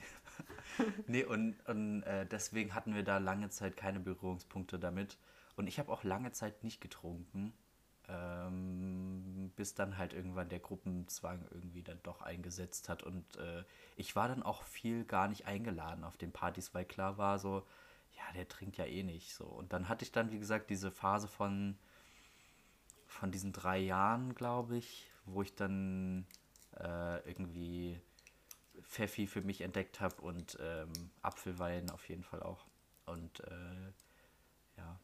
[1.07, 5.17] Nee, und, und äh, deswegen hatten wir da lange Zeit keine Berührungspunkte damit.
[5.57, 7.55] Und ich habe auch lange Zeit nicht getrunken,
[8.09, 8.96] ähm,
[9.57, 13.03] bis dann halt irgendwann der Gruppenzwang irgendwie dann doch eingesetzt hat.
[13.03, 13.65] Und äh,
[13.97, 17.67] ich war dann auch viel gar nicht eingeladen auf den Partys, weil klar war so,
[18.17, 19.45] ja, der trinkt ja eh nicht so.
[19.45, 21.77] Und dann hatte ich dann, wie gesagt, diese Phase von,
[23.07, 26.27] von diesen drei Jahren, glaube ich, wo ich dann
[26.79, 28.01] äh, irgendwie
[28.83, 30.93] Pfeffi für mich entdeckt habe und ähm,
[31.23, 32.65] Apfelwein auf jeden Fall auch.
[33.07, 33.93] Und äh,
[34.77, 35.01] ja.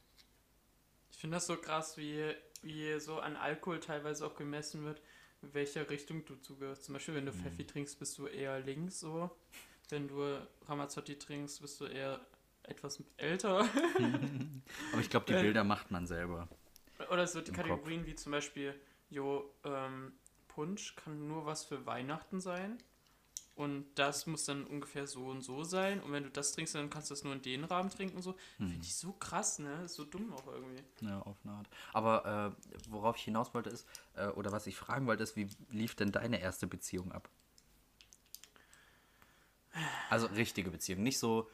[1.11, 5.01] Ich finde das so krass, wie, wie so an Alkohol teilweise auch gemessen wird,
[5.43, 6.85] in welcher Richtung du zugehörst.
[6.85, 7.43] Zum Beispiel, wenn du mhm.
[7.43, 9.31] Pfeffi trinkst, bist du eher links so.
[9.89, 12.21] Wenn du Ramazzotti trinkst, bist du eher
[12.63, 13.59] etwas älter.
[14.93, 16.49] Aber ich glaube, die äh, Bilder macht man selber.
[17.11, 18.11] Oder so die Kategorien Kopf.
[18.11, 18.75] wie zum Beispiel,
[19.11, 20.13] jo, ähm,
[20.49, 22.79] Punsch kann nur was für Weihnachten sein.
[23.55, 26.01] Und das muss dann ungefähr so und so sein.
[26.01, 28.23] Und wenn du das trinkst, dann kannst du das nur in den Rahmen trinken und
[28.23, 28.35] so.
[28.57, 28.71] Hm.
[28.71, 29.85] Finde ich so krass, ne?
[29.85, 30.83] Ist so dumm auch irgendwie.
[31.03, 31.69] Ja, auf eine Art.
[31.93, 35.49] Aber äh, worauf ich hinaus wollte ist, äh, oder was ich fragen wollte, ist, wie
[35.71, 37.29] lief denn deine erste Beziehung ab?
[40.11, 41.49] Also richtige Beziehung, nicht so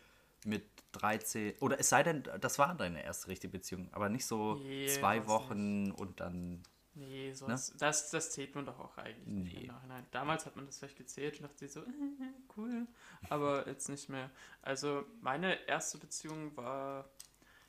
[0.45, 4.55] mit 13, oder es sei denn, das war deine erste richtige Beziehung, aber nicht so
[4.55, 6.01] nee, zwei Wochen nicht.
[6.01, 6.63] und dann
[6.99, 7.77] Nee, sonst, ne?
[7.79, 9.43] das, das zählt man doch auch eigentlich nee.
[9.43, 10.07] nicht im Nachhinein.
[10.11, 11.83] Damals hat man das vielleicht gezählt und dachte so,
[12.57, 12.87] cool,
[13.29, 14.31] aber jetzt nicht mehr.
[14.63, 17.09] Also meine erste Beziehung war,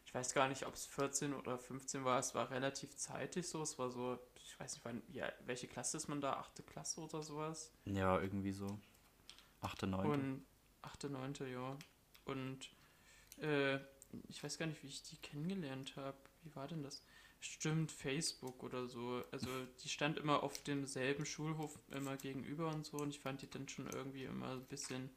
[0.06, 3.62] ich weiß gar nicht, ob es 14 oder 15 war, es war relativ zeitig so,
[3.62, 7.02] es war so, ich weiß nicht, wann, ja, welche Klasse ist man da, achte Klasse
[7.02, 7.72] oder sowas?
[7.86, 8.80] Ja, irgendwie so.
[9.62, 10.10] Achte, neunte.
[10.10, 10.46] Und
[10.82, 11.78] achte, neunte, ja.
[12.26, 12.72] Und
[13.38, 13.78] äh,
[14.28, 16.18] ich weiß gar nicht, wie ich die kennengelernt habe.
[16.42, 17.04] Wie war denn das?
[17.42, 19.24] Stimmt, Facebook oder so.
[19.32, 19.48] Also
[19.82, 23.68] die stand immer auf demselben Schulhof immer gegenüber und so und ich fand die dann
[23.70, 25.10] schon irgendwie immer ein bisschen,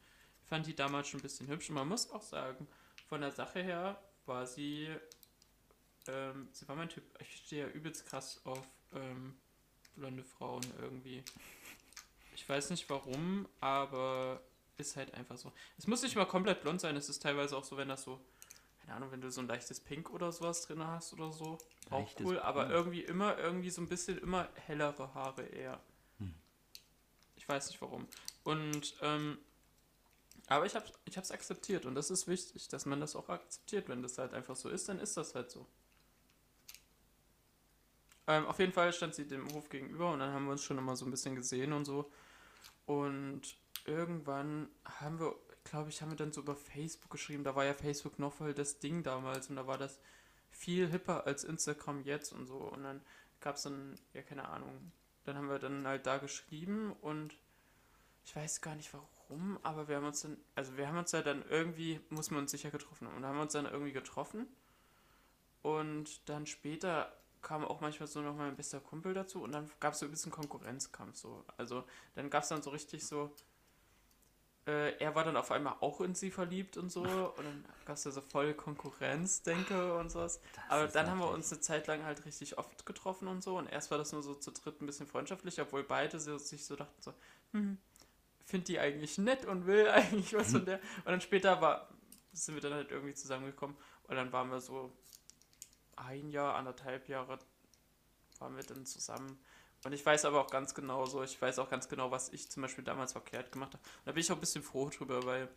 [0.47, 1.69] fand die damals schon ein bisschen hübsch.
[1.71, 2.69] Und man muss auch sagen,
[3.09, 4.89] von der Sache her war sie,
[6.07, 8.63] ähm, sie war mein Typ, ich stehe ja übelst krass auf
[8.95, 9.35] ähm,
[9.97, 11.25] blonde Frauen irgendwie.
[12.37, 14.41] Ich weiß nicht warum, aber
[14.79, 15.53] ist halt einfach so.
[15.77, 18.21] Es muss nicht mal komplett blond sein, es ist teilweise auch so, wenn das so
[18.83, 21.59] keine Ahnung, wenn du so ein leichtes Pink oder sowas drin hast oder so.
[21.92, 22.44] Auch cool, Pink.
[22.44, 25.81] aber irgendwie immer, irgendwie so ein bisschen immer hellere Haare eher.
[26.18, 26.35] Hm.
[27.37, 28.07] Ich weiß nicht warum.
[28.44, 29.38] Und, ähm,
[30.48, 33.88] aber ich habe ich hab's akzeptiert und das ist wichtig, dass man das auch akzeptiert.
[33.88, 35.66] Wenn das halt einfach so ist, dann ist das halt so.
[38.26, 40.78] Ähm, auf jeden Fall stand sie dem Hof gegenüber und dann haben wir uns schon
[40.78, 42.11] immer so ein bisschen gesehen und so.
[42.87, 47.44] Und irgendwann haben wir glaube ich, haben wir dann so über Facebook geschrieben.
[47.44, 49.98] Da war ja Facebook noch voll das Ding damals und da war das
[50.62, 52.57] viel hipper als Instagram jetzt und so.
[52.57, 53.01] Und dann
[53.40, 54.92] gab es dann, ja, keine Ahnung.
[55.25, 57.37] Dann haben wir dann halt da geschrieben und
[58.25, 61.22] ich weiß gar nicht warum, aber wir haben uns dann, also wir haben uns ja
[61.22, 63.16] dann irgendwie, muss man uns sicher getroffen haben.
[63.16, 64.46] Und haben uns dann irgendwie getroffen.
[65.62, 69.94] Und dann später kam auch manchmal so noch mein bester Kumpel dazu und dann gab
[69.94, 71.44] es so ein bisschen Konkurrenzkampf so.
[71.57, 73.35] Also dann gab es dann so richtig so,
[74.66, 77.03] äh, er war dann auf einmal auch in sie verliebt und so.
[77.37, 80.40] Und dann gab es ja so voll Konkurrenz, denke und sowas.
[80.55, 83.59] Das Aber dann haben wir uns eine Zeit lang halt richtig oft getroffen und so.
[83.59, 86.64] Und erst war das nur so zu dritt ein bisschen freundschaftlich, obwohl beide so, sich
[86.64, 87.12] so dachten so,
[87.53, 87.79] hm,
[88.44, 90.79] finde die eigentlich nett und will eigentlich was von der.
[90.98, 91.88] Und dann später war,
[92.33, 93.77] sind wir dann halt irgendwie zusammengekommen.
[94.05, 94.92] Und dann waren wir so
[95.96, 97.38] ein Jahr, anderthalb Jahre
[98.38, 99.38] waren wir dann zusammen.
[99.85, 102.51] Und ich weiß aber auch ganz genau so, ich weiß auch ganz genau, was ich
[102.51, 103.83] zum Beispiel damals verkehrt gemacht habe.
[104.05, 105.49] Da bin ich auch ein bisschen froh drüber, weil.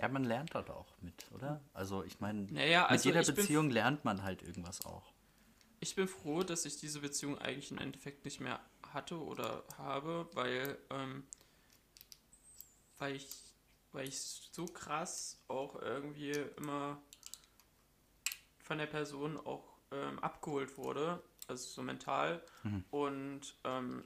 [0.00, 1.60] Ja, man lernt dort auch mit, oder?
[1.74, 5.12] Also ich meine, naja, also mit jeder Beziehung lernt man halt irgendwas auch.
[5.80, 8.60] Ich bin froh, dass ich diese Beziehung eigentlich im Endeffekt nicht mehr
[8.92, 11.24] hatte oder habe, weil, ähm,
[12.98, 13.28] weil ich,
[13.92, 17.00] weil ich so krass auch irgendwie immer
[18.64, 22.84] von der Person auch ähm, abgeholt wurde, also so mental mhm.
[22.90, 24.04] und ähm,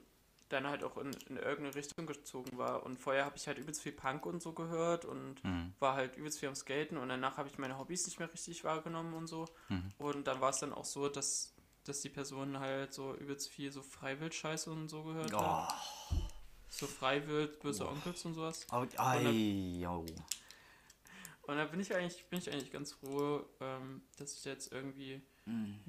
[0.49, 2.83] dann halt auch in, in irgendeine Richtung gezogen war.
[2.83, 5.73] Und vorher habe ich halt übelst viel Punk und so gehört und mhm.
[5.79, 8.63] war halt übelst viel am Skaten und danach habe ich meine Hobbys nicht mehr richtig
[8.63, 9.45] wahrgenommen und so.
[9.69, 9.91] Mhm.
[9.97, 11.53] Und dann war es dann auch so, dass,
[11.83, 15.39] dass die Person halt so übelst viel so Freiwild-Scheiße und so gehört oh.
[15.39, 15.73] hat.
[16.69, 17.89] So Freiwild, böse oh.
[17.89, 18.65] Onkels und sowas.
[18.71, 19.25] Oh, und, dann,
[21.43, 25.21] und da bin ich eigentlich, bin ich eigentlich ganz froh, ähm, dass ich jetzt irgendwie
[25.45, 25.79] mhm.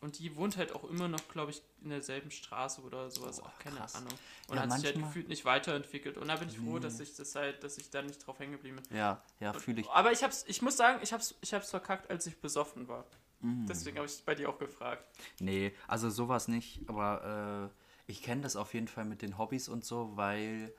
[0.00, 3.40] Und die wohnt halt auch immer noch, glaube ich, in derselben Straße oder sowas.
[3.40, 3.96] Oh, auch keine krass.
[3.96, 4.12] Ahnung.
[4.48, 6.16] Und ja, hat sich halt gefühlt nicht weiterentwickelt.
[6.16, 8.52] Und da bin ich froh, dass ich das halt, dass ich da nicht drauf hängen
[8.52, 8.96] geblieben bin.
[8.96, 9.90] Ja, ja, fühle ich.
[9.90, 13.04] Aber ich hab's, ich muss sagen, ich hab's, ich hab's verkackt, als ich besoffen war.
[13.40, 13.66] Mm.
[13.66, 15.04] Deswegen habe ich bei dir auch gefragt.
[15.38, 19.68] Nee, also sowas nicht, aber äh, ich kenne das auf jeden Fall mit den Hobbys
[19.68, 20.72] und so, weil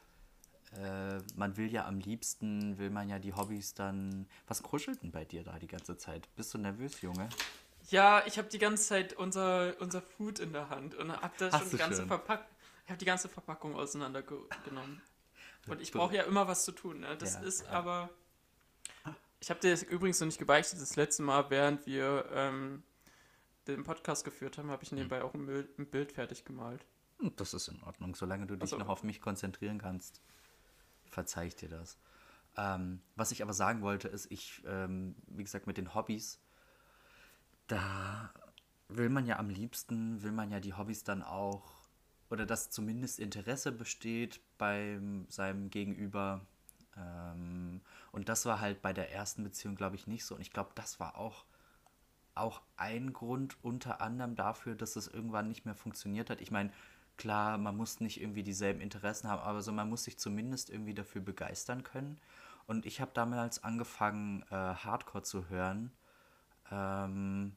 [0.77, 4.27] äh, man will ja am liebsten, will man ja die Hobbys dann.
[4.47, 6.27] Was kruschelt denn bei dir da die ganze Zeit?
[6.35, 7.29] Bist du nervös, Junge?
[7.91, 11.59] Ja, ich habe die ganze Zeit unser, unser Food in der Hand und habe da
[11.59, 12.45] schon die ganze Verpackung.
[12.85, 15.01] Ich habe die ganze Verpackung auseinandergenommen.
[15.67, 17.01] Und ich brauche ja immer was zu tun.
[17.01, 17.15] Ne?
[17.17, 17.69] Das ja, ist ja.
[17.69, 18.09] aber.
[19.39, 20.81] Ich habe dir übrigens noch nicht gebeichtet.
[20.81, 22.83] Das letzte Mal, während wir ähm,
[23.67, 26.83] den Podcast geführt haben, habe ich nebenbei auch ein Bild, ein Bild fertig gemalt.
[27.19, 28.77] Hm, Das ist in Ordnung, solange du dich so.
[28.77, 30.21] noch auf mich konzentrieren kannst.
[31.05, 31.97] Verzeih ich dir das.
[32.57, 36.39] Ähm, was ich aber sagen wollte, ist, ich, ähm, wie gesagt, mit den Hobbys,
[37.67, 38.31] da
[38.89, 41.63] will man ja am liebsten, will man ja die Hobbys dann auch,
[42.29, 46.41] oder dass zumindest Interesse besteht bei seinem Gegenüber.
[46.97, 50.35] Ähm, und das war halt bei der ersten Beziehung, glaube ich, nicht so.
[50.35, 51.45] Und ich glaube, das war auch,
[52.35, 56.41] auch ein Grund unter anderem dafür, dass es irgendwann nicht mehr funktioniert hat.
[56.41, 56.71] Ich meine,
[57.17, 60.93] klar, man muss nicht irgendwie dieselben Interessen haben, aber so man muss sich zumindest irgendwie
[60.93, 62.19] dafür begeistern können.
[62.67, 65.91] Und ich habe damals angefangen, äh, Hardcore zu hören.
[66.71, 67.55] Ähm,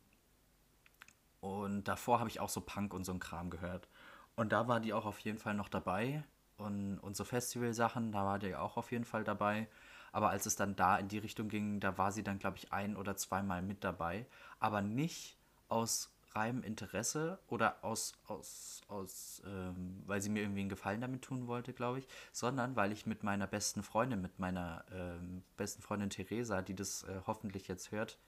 [1.41, 3.89] und davor habe ich auch so Punk und so ein Kram gehört.
[4.37, 6.25] Und da war die auch auf jeden Fall noch dabei.
[6.57, 9.69] Und, und so Festivalsachen, da war die auch auf jeden Fall dabei.
[10.13, 12.73] Aber als es dann da in die Richtung ging, da war sie dann, glaube ich,
[12.73, 14.27] ein oder zweimal mit dabei.
[14.61, 15.37] Aber nicht
[15.69, 21.23] aus reinem Interesse oder aus, aus, aus ähm, weil sie mir irgendwie einen Gefallen damit
[21.23, 25.83] tun wollte, glaube ich, sondern weil ich mit meiner besten Freundin, mit meiner ähm, besten
[25.83, 28.19] Freundin Theresa, die das äh, hoffentlich jetzt hört,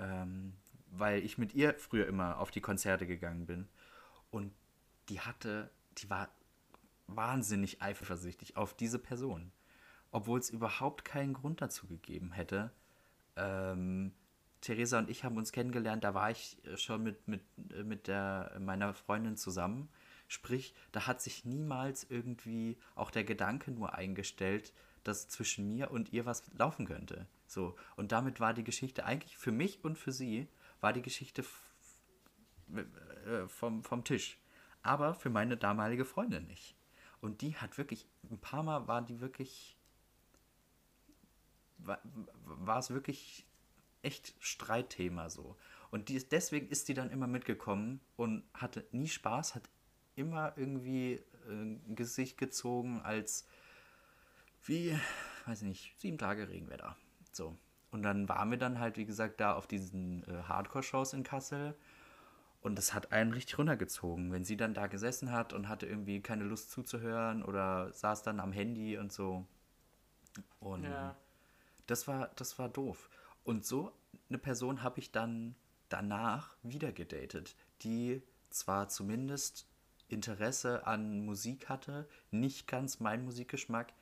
[0.00, 0.54] ähm,
[0.90, 3.68] weil ich mit ihr früher immer auf die Konzerte gegangen bin.
[4.30, 4.52] Und
[5.08, 6.28] die hatte, die war
[7.06, 9.52] wahnsinnig eifersüchtig auf diese Person.
[10.10, 12.72] Obwohl es überhaupt keinen Grund dazu gegeben hätte.
[13.36, 14.12] Ähm,
[14.60, 18.08] Theresa und ich haben uns kennengelernt, da war ich äh, schon mit, mit, äh, mit
[18.08, 19.88] der, meiner Freundin zusammen.
[20.28, 26.12] Sprich, da hat sich niemals irgendwie auch der Gedanke nur eingestellt, dass zwischen mir und
[26.12, 27.26] ihr was laufen könnte.
[27.50, 27.74] So.
[27.96, 30.46] Und damit war die Geschichte eigentlich für mich und für sie,
[30.80, 31.44] war die Geschichte
[32.72, 34.38] äh, vom, vom Tisch.
[34.82, 36.76] Aber für meine damalige Freundin nicht.
[37.20, 39.76] Und die hat wirklich, ein paar Mal war die wirklich,
[41.78, 42.00] war,
[42.44, 43.46] war es wirklich
[44.02, 45.56] echt Streitthema so.
[45.90, 49.68] Und die deswegen ist die dann immer mitgekommen und hatte nie Spaß, hat
[50.14, 51.14] immer irgendwie
[51.48, 53.48] äh, ein Gesicht gezogen als
[54.62, 54.96] wie,
[55.46, 56.96] weiß nicht, sieben Tage Regenwetter.
[57.32, 57.56] So.
[57.90, 61.74] Und dann waren wir dann halt, wie gesagt, da auf diesen äh, Hardcore-Shows in Kassel.
[62.60, 66.20] Und das hat einen richtig runtergezogen, wenn sie dann da gesessen hat und hatte irgendwie
[66.20, 69.46] keine Lust zuzuhören oder saß dann am Handy und so.
[70.60, 71.16] Und Ja.
[71.86, 73.08] das war, das war doof.
[73.44, 73.92] Und so
[74.28, 75.54] eine Person habe ich dann
[75.88, 79.66] danach wieder gedatet, die zwar zumindest
[80.08, 83.92] Interesse an Musik hatte, nicht ganz mein Musikgeschmack.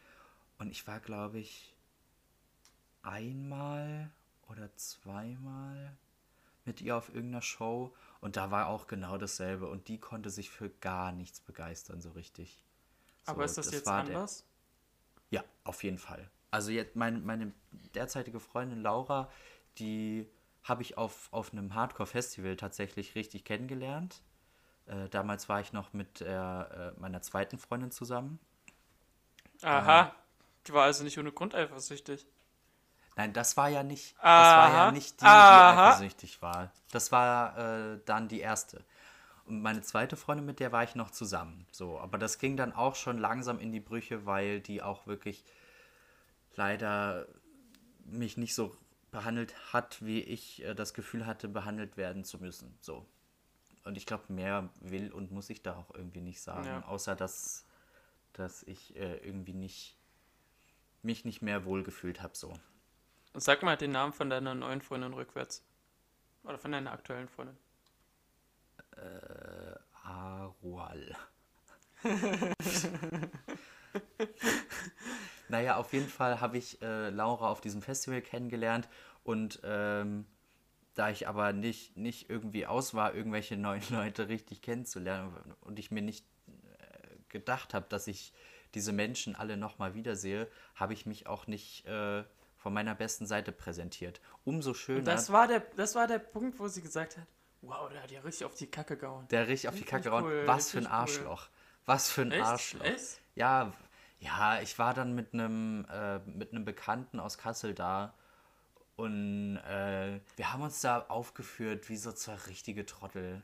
[0.58, 1.76] Und ich war, glaube ich,
[3.02, 4.10] einmal
[4.48, 5.96] oder zweimal
[6.64, 10.50] mit ihr auf irgendeiner Show und da war auch genau dasselbe und die konnte sich
[10.50, 12.64] für gar nichts begeistern so richtig.
[13.26, 14.44] Aber So, ist das, jetzt war der- anders?
[15.30, 16.30] ja, auf jeden Fall.
[16.50, 17.52] Also jetzt meine, meine
[17.94, 19.30] derzeitige Freundin Laura,
[19.78, 20.26] die
[20.64, 24.22] habe ich auf, auf einem Hardcore-Festival tatsächlich richtig kennengelernt.
[24.86, 28.40] Äh, damals war ich noch mit äh, meiner zweiten Freundin zusammen.
[29.62, 30.14] Aha.
[30.66, 32.26] Die war also nicht ohne Grund eifersüchtig.
[33.18, 34.22] Nein, das war ja nicht, das
[34.56, 35.88] war ja nicht die, die Aha.
[35.88, 36.70] eifersüchtig war.
[36.92, 38.84] Das war äh, dann die erste.
[39.44, 41.66] Und meine zweite Freundin, mit der war ich noch zusammen.
[41.72, 45.44] So, aber das ging dann auch schon langsam in die Brüche, weil die auch wirklich
[46.54, 47.26] leider
[48.04, 48.76] mich nicht so
[49.10, 52.78] behandelt hat, wie ich äh, das Gefühl hatte, behandelt werden zu müssen.
[52.80, 53.04] So.
[53.82, 56.84] Und ich glaube, mehr will und muss ich da auch irgendwie nicht sagen, Ja.
[56.86, 57.64] außer dass,
[58.32, 59.96] dass ich äh, irgendwie nicht
[61.02, 62.54] mich nicht mehr wohlgefühlt habe so.
[63.38, 65.64] Und sag mal den Namen von deiner neuen Freundin rückwärts.
[66.42, 67.56] Oder von deiner aktuellen Freundin.
[70.02, 71.16] Arual.
[75.48, 78.88] naja, auf jeden Fall habe ich äh, Laura auf diesem Festival kennengelernt
[79.22, 80.26] und ähm,
[80.96, 85.92] da ich aber nicht, nicht irgendwie aus war, irgendwelche neuen Leute richtig kennenzulernen und ich
[85.92, 88.32] mir nicht äh, gedacht habe, dass ich
[88.74, 92.24] diese Menschen alle nochmal wiedersehe, habe ich mich auch nicht äh,
[92.58, 94.20] von meiner besten Seite präsentiert.
[94.44, 94.98] Umso schöner.
[94.98, 97.26] Und das war, der, das war der Punkt, wo sie gesagt hat,
[97.62, 99.26] wow, der hat ja richtig auf die Kacke gehauen.
[99.28, 100.90] Der richtig auf die Kacke cool, Was für ein cool.
[100.90, 101.48] Arschloch.
[101.86, 102.44] Was für ein Echt?
[102.44, 102.84] Arschloch.
[102.84, 103.20] Echt?
[103.34, 103.72] Ja,
[104.20, 108.14] ja, ich war dann mit einem äh, mit einem Bekannten aus Kassel da
[108.96, 113.42] und äh, wir haben uns da aufgeführt wie so zwei richtige Trottel.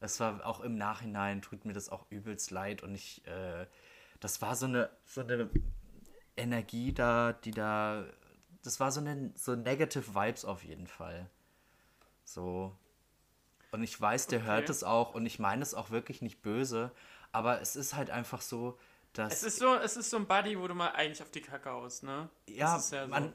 [0.00, 3.66] Es war auch im Nachhinein tut mir das auch übelst leid und ich äh,
[4.18, 5.48] das war so eine so eine
[6.36, 8.04] Energie da, die da
[8.66, 11.30] das war so eine so negative Vibes auf jeden Fall.
[12.24, 12.76] So
[13.70, 14.48] und ich weiß, der Okay.
[14.48, 16.90] hört es auch und ich meine es auch wirklich nicht böse,
[17.32, 18.78] aber es ist halt einfach so,
[19.12, 21.40] dass Es ist so, es ist so ein Buddy, wo du mal eigentlich auf die
[21.40, 22.28] Kacke haust, ne?
[22.48, 22.96] ja, ja so.
[23.08, 23.32] man,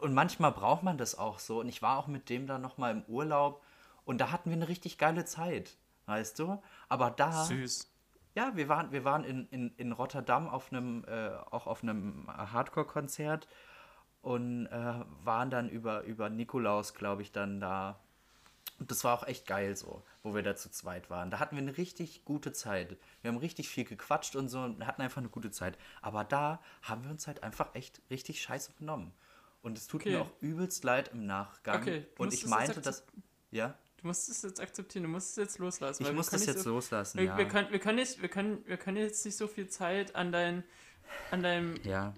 [0.00, 1.60] und manchmal braucht man das auch so.
[1.60, 3.62] Und ich war auch mit dem dann nochmal im Urlaub
[4.04, 6.62] und da hatten wir eine richtig geile Zeit, weißt du?
[6.88, 7.92] Aber da, Süß.
[8.34, 12.26] Ja, wir waren, wir waren in, in, in Rotterdam auf einem, äh, auch auf einem
[12.28, 13.48] Hardcore-Konzert
[14.26, 18.00] und äh, waren dann über, über Nikolaus, glaube ich, dann da.
[18.80, 21.30] Und das war auch echt geil so, wo wir da zu zweit waren.
[21.30, 22.96] Da hatten wir eine richtig gute Zeit.
[23.22, 25.78] Wir haben richtig viel gequatscht und so und hatten einfach eine gute Zeit.
[26.02, 29.12] Aber da haben wir uns halt einfach echt richtig scheiße benommen.
[29.62, 30.10] Und es tut Okay.
[30.10, 31.82] mir auch übelst leid im Nachgang.
[31.82, 33.04] Okay, du und musst ich es meinte, jetzt dass.
[33.52, 33.78] Ja?
[33.98, 36.04] Du musst es jetzt akzeptieren, du musst es jetzt loslassen.
[36.04, 37.38] Ich muss können das jetzt so, loslassen, wir, ja.
[37.38, 40.32] wir, können, wir, können nicht, wir, können, wir können jetzt nicht so viel Zeit an,
[40.32, 40.64] dein,
[41.30, 41.76] an deinem.
[41.84, 42.12] Ja.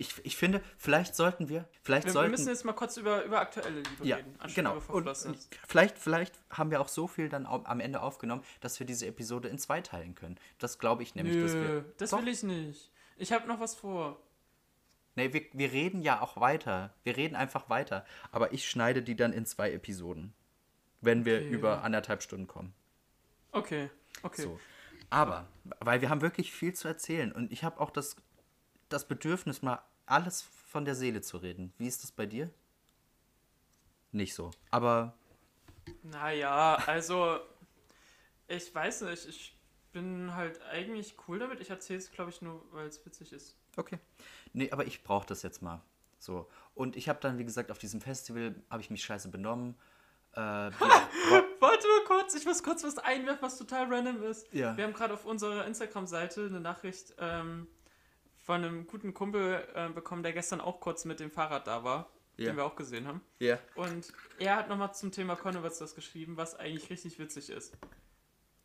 [0.00, 1.68] Ich, ich finde, vielleicht sollten wir.
[1.82, 2.30] Vielleicht Wir, wir sollten.
[2.30, 4.78] müssen jetzt mal kurz über, über aktuelle Liebe ja, reden, genau.
[4.88, 5.38] Und, und
[5.68, 9.48] vielleicht, vielleicht haben wir auch so viel dann am Ende aufgenommen, dass wir diese Episode
[9.48, 10.38] in zwei teilen können.
[10.58, 11.84] Das glaube ich nämlich, dass Nö, wir.
[11.98, 12.20] das Doch.
[12.22, 12.90] will ich nicht.
[13.18, 14.18] Ich habe noch was vor.
[15.16, 16.94] Nee, wir, wir reden ja auch weiter.
[17.02, 18.06] Wir reden einfach weiter.
[18.32, 20.32] Aber ich schneide die dann in zwei Episoden.
[21.02, 21.50] Wenn wir Okay.
[21.50, 22.72] über anderthalb Stunden kommen.
[23.52, 23.90] Okay,
[24.22, 24.42] okay.
[24.42, 24.58] So.
[25.10, 25.46] Aber,
[25.80, 28.16] weil wir haben wirklich viel zu erzählen und ich habe auch das,
[28.88, 29.80] das Bedürfnis, mal
[30.10, 31.72] alles von der Seele zu reden.
[31.78, 32.50] Wie ist das bei dir?
[34.12, 34.50] Nicht so.
[34.70, 35.14] Aber
[36.02, 37.38] Naja, also,
[38.48, 39.56] ich weiß nicht, ich
[39.92, 41.60] bin halt eigentlich cool damit.
[41.60, 43.56] Ich erzähle es, glaube ich, nur, weil es witzig ist.
[43.76, 43.98] okay.
[44.52, 45.80] Nee, aber ich brauche das jetzt mal.
[46.18, 46.48] So.
[46.74, 49.76] Und ich habe dann, wie gesagt, auf diesem Festival habe ich mich scheiße benommen.
[50.32, 50.70] Äh, auch-
[51.60, 54.52] Warte mal kurz, ich muss kurz was einwerfen, was total random ist.
[54.52, 54.76] Ja.
[54.76, 57.68] Wir haben gerade auf unserer Instagram-Seite eine Nachricht ähm,
[58.50, 62.10] von einem guten Kumpel äh, bekommen, der gestern auch kurz mit dem Fahrrad da war,
[62.36, 62.46] Ja.
[62.50, 63.20] den wir auch gesehen haben.
[63.38, 63.60] ja.
[63.76, 67.76] Und er hat nochmal zum Thema Converts das geschrieben, was eigentlich richtig witzig ist.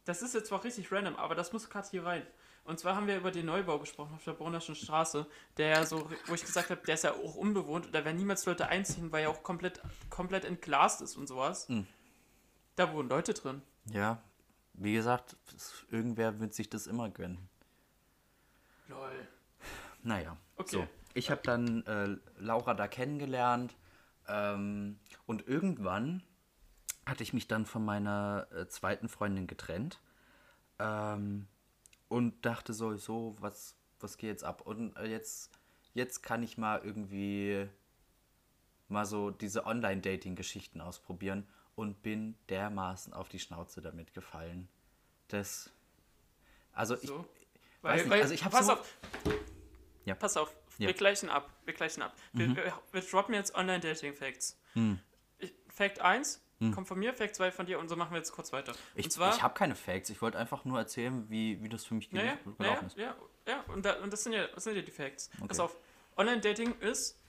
[0.06, 2.26] Das ist jetzt zwar richtig random, aber das muss gerade hier rein.
[2.64, 5.28] Und zwar haben wir über den Neubau gesprochen auf der Brunnerschen Straße,
[5.58, 8.18] der ja so, wo ich gesagt habe, der ist ja auch unbewohnt und da werden
[8.18, 11.70] niemals Leute einziehen, weil er auch komplett, komplett entglast ist und sowas.
[11.70, 11.86] Mhm.
[12.76, 13.62] Da wohnen Leute drin.
[13.92, 14.20] Ja.
[14.74, 17.38] Wie gesagt, es- irgendwer wird sich das immer gönnen.
[18.88, 19.28] Lol.
[20.06, 20.38] Naja.
[20.56, 20.70] Okay.
[20.78, 20.88] So.
[21.14, 23.76] Ich habe dann äh, Laura da kennengelernt
[24.28, 26.24] ähm, und irgendwann
[27.06, 30.00] hatte ich mich dann von meiner äh, zweiten Freundin getrennt
[30.80, 31.48] ähm,
[32.08, 34.62] und dachte sowieso, was, was geht jetzt ab?
[34.62, 35.52] Und äh, jetzt,
[35.94, 37.68] jetzt kann ich mal irgendwie
[38.88, 44.68] mal so diese Online-Dating-Geschichten ausprobieren und bin dermaßen auf die Schnauze damit gefallen.
[45.30, 45.72] Das.
[46.74, 47.08] Also ich.
[47.08, 47.18] So.
[47.18, 47.26] weiß
[47.82, 48.98] Weil, nicht, weil, also ich hab pass so- auf.
[50.06, 50.16] Ja.
[50.16, 50.88] Pass auf, Ja.
[50.88, 51.50] wir gleichen ab.
[51.66, 52.16] Wir gleichen ab.
[52.34, 52.56] Wir, Mhm.
[52.56, 54.58] wir, wir droppen jetzt Online-Dating-Facts.
[54.74, 55.00] Hm.
[55.40, 56.42] Ich- Fact 1
[56.74, 58.74] kommt von mir, Fact 2 von dir und so machen wir jetzt kurz weiter.
[58.96, 60.10] Ich, ich habe keine Facts.
[60.10, 62.84] Ich wollte einfach nur erzählen, wie, wie das für mich ja, ja, gel- ja, gelaufen
[62.84, 62.98] ja, ist.
[62.98, 65.30] ja, ja, und, da, und das, sind ja, das sind ja die Facts.
[65.48, 65.62] Pass Okay.
[65.74, 65.80] auf,
[66.18, 67.20] Online-Dating ist,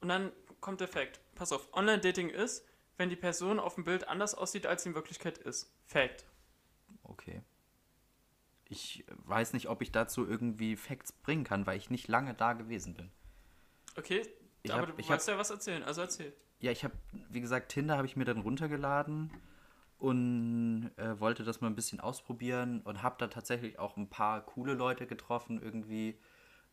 [0.00, 1.20] und dann kommt der Fact.
[1.34, 2.64] Pass auf, Online-Dating ist,
[2.96, 5.74] wenn die Person auf dem Bild anders aussieht, als sie in Wirklichkeit ist.
[5.86, 6.24] Fact.
[7.02, 7.42] Okay.
[8.72, 12.52] Ich weiß nicht, ob ich dazu irgendwie Facts bringen kann, weil ich nicht lange da
[12.52, 13.10] gewesen bin.
[13.98, 14.22] Okay,
[14.62, 16.32] Ich aber hab- du ich wolltest ja was erzählen, also erzähl.
[16.60, 16.94] Ja, ich habe,
[17.30, 19.30] wie gesagt, Tinder habe ich mir dann runtergeladen
[19.98, 24.40] und äh, wollte das mal ein bisschen ausprobieren und habe da tatsächlich auch ein paar
[24.46, 26.18] coole Leute getroffen irgendwie.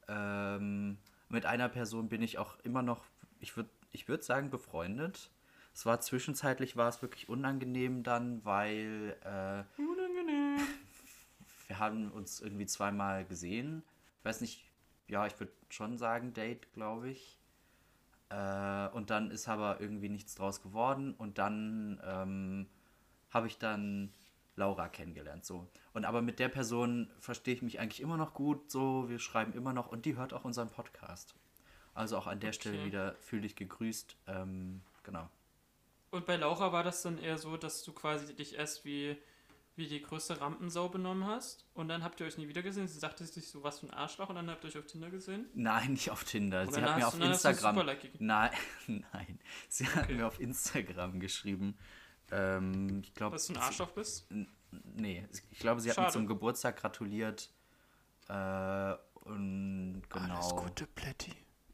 [0.08, 0.98] Ähm,
[1.30, 3.04] mit einer Person bin ich auch immer noch,
[3.40, 5.32] ich würde ich würd sagen, befreundet.
[5.74, 9.97] Es war zwischenzeitlich, war es wirklich unangenehm dann, weil äh, Unangenehm.
[11.68, 13.84] Wir haben uns irgendwie zweimal gesehen.
[14.20, 14.70] Ich weiß nicht,
[15.08, 17.40] ja, ich würde schon sagen Date, glaube ich.
[18.30, 21.14] Äh, und dann ist aber irgendwie nichts draus geworden.
[21.14, 22.68] Und dann ähm,
[23.30, 24.14] habe ich dann
[24.56, 25.46] Laura kennengelernt.
[25.46, 25.68] So.
[25.94, 28.72] Und aber mit der Person verstehe ich mich eigentlich immer noch gut.
[28.72, 31.36] So, wir schreiben immer noch und die hört auch unseren Podcast.
[31.94, 32.86] Also auch an der Stelle Okay.
[32.86, 34.16] wieder fühl dich gegrüßt.
[34.28, 35.30] Ähm, genau.
[36.12, 39.18] Und bei Laura war das dann eher so, dass du quasi dich erst wie,
[39.78, 42.88] wie die größte Rampensau benommen hast und dann habt ihr euch nie wieder gesehen.
[42.88, 45.12] Sie sagte sich so, was für ein Arschloch und dann habt ihr euch auf Tinder
[45.12, 45.46] gesehen.
[45.54, 46.66] Nein, nicht auf Tinder.
[46.66, 47.86] Sie hat mir auf Instagram.
[48.18, 48.52] Nein,
[48.88, 49.40] nein.
[49.70, 51.78] Sie hat mir auf Instagram geschrieben.
[52.32, 53.36] Ähm, ich glaube.
[53.36, 54.28] Dass du ein Arschloch bist.
[54.72, 56.14] Nee, ich glaube, sie hat mir Schade.
[56.14, 57.52] zum Geburtstag gratuliert.
[58.28, 60.66] Äh, und genau.
[60.96, 61.34] Plätti.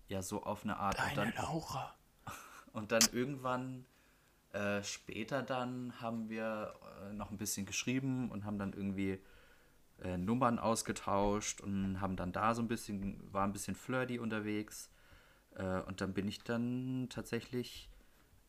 [0.10, 1.00] Ja, so auf eine Art.
[1.00, 1.96] Und dann, Laura.
[2.74, 3.86] und dann irgendwann
[4.54, 9.20] äh, später dann haben wir äh, noch ein bisschen geschrieben und haben dann irgendwie
[10.04, 14.92] äh, Nummern ausgetauscht und haben dann da so ein bisschen, war ein bisschen flirty unterwegs.
[15.56, 17.90] Äh, und dann bin ich dann tatsächlich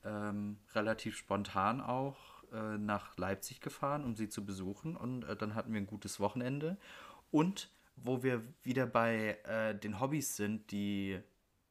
[0.05, 4.97] ähm, relativ spontan auch äh, nach Leipzig gefahren, um sie zu besuchen.
[4.97, 6.77] Und äh, dann hatten wir ein gutes Wochenende.
[7.31, 9.39] Und wo wir wieder bei
[9.85, 11.21] den Hobbys sind, die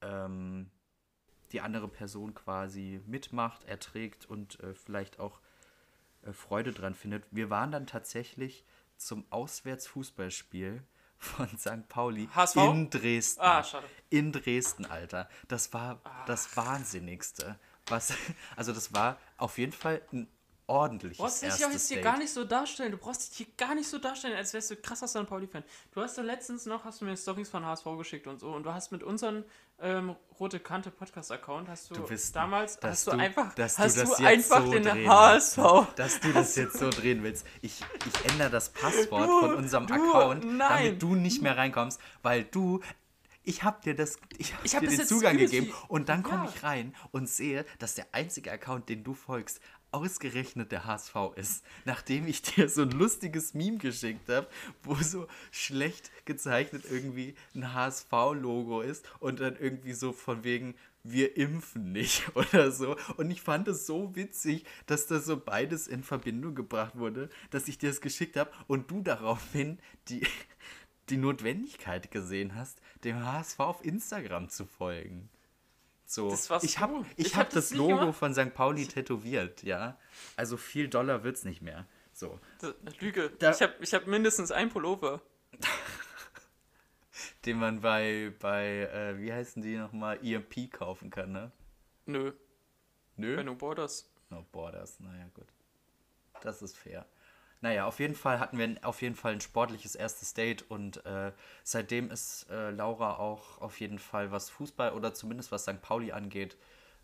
[0.01, 0.71] ähm,
[1.53, 5.39] die andere Person quasi mitmacht, erträgt und äh, vielleicht auch
[6.23, 7.23] äh, Freude dran findet.
[7.31, 8.65] Wir waren dann tatsächlich
[8.97, 10.83] zum Auswärtsfußballspiel
[11.17, 11.87] von St.
[11.87, 12.57] Pauli HSV?
[12.57, 13.41] in Dresden.
[13.41, 13.87] Ah, schade.
[14.09, 15.29] In Dresden, Alter.
[15.47, 17.57] Das war das Wahnsinnigste.
[17.87, 18.13] Was,
[18.55, 20.27] also das war auf jeden Fall ein
[20.67, 22.03] ordentliches Du brauchst dich auch jetzt hier Date.
[22.05, 22.91] gar nicht so darstellen.
[22.91, 25.25] Du brauchst dich hier gar nicht so darstellen, als wärst du krasser St.
[25.27, 25.63] Pauli-Fan.
[25.91, 28.51] Du hast doch letztens noch, hast du mir Stories von HSV geschickt und so.
[28.53, 29.43] Und du hast mit unserem
[29.79, 33.77] ähm, Rote Kante Podcast-Account, hast du, Du bist, damals, dass hast du, du, einfach, dass
[33.77, 35.57] hast du das du einfach so den HSV.
[35.57, 35.99] willst.
[35.99, 37.45] Dass du das jetzt so drehen willst.
[37.61, 40.57] Ich, ich ändere das Passwort Du, von unserem Account, nein.
[40.85, 42.79] damit du nicht mehr reinkommst, weil du.
[43.45, 46.45] Ich habe dir das, ich hab Ich hab dir den Zugang gegeben und dann komme
[46.45, 46.51] Ja.
[46.55, 49.59] ich rein und sehe, dass der einzige Account, den du folgst,
[49.93, 54.47] ausgerechnet der HSV ist, nachdem ich dir so ein lustiges Meme geschickt habe,
[54.83, 61.37] wo so schlecht gezeichnet irgendwie ein HSV-Logo ist und dann irgendwie so von wegen, wir
[61.37, 62.95] impfen nicht oder so.
[63.17, 67.67] Und ich fand es so witzig, dass das so beides in Verbindung gebracht wurde, dass
[67.67, 70.25] ich dir das geschickt habe und du daraufhin die,
[71.09, 75.29] die Notwendigkeit gesehen hast, dem HSV auf Instagram zu folgen.
[76.13, 78.17] So, ich habe ich Ich hab hab das das Logo gemacht.
[78.19, 78.53] von St.
[78.53, 79.97] Pauli tätowiert, ja.
[80.35, 81.87] Also viel Dollar wird's nicht mehr.
[82.13, 83.31] So, Das- Lüge.
[83.39, 85.21] Da- ich habe ich hab mindestens ein Pullover.
[87.45, 91.51] den man bei, bei äh, wie heißen die nochmal, EMP kaufen kann, ne?
[92.05, 92.31] Nö,
[93.17, 93.35] Nö?
[93.35, 94.07] bei No Borders.
[94.29, 95.47] No Borders, naja, gut.
[96.41, 97.07] Das ist fair.
[97.63, 101.05] Naja, auf jeden Fall hatten wir ein- auf jeden Fall ein sportliches erstes Date und
[101.05, 101.31] äh,
[101.63, 105.81] seitdem ist äh, Laura auch auf jeden Fall, was Fußball oder zumindest was St.
[105.81, 106.57] Pauli angeht,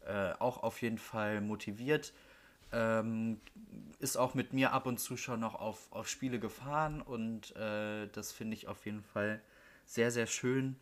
[0.05, 2.12] äh, auch auf jeden Fall motiviert.
[2.74, 3.39] Ähm,
[3.99, 8.07] ist auch mit mir ab und zu schon noch auf, auf Spiele gefahren und äh,
[8.10, 9.41] das finde ich auf jeden Fall
[9.86, 10.76] sehr, sehr schön,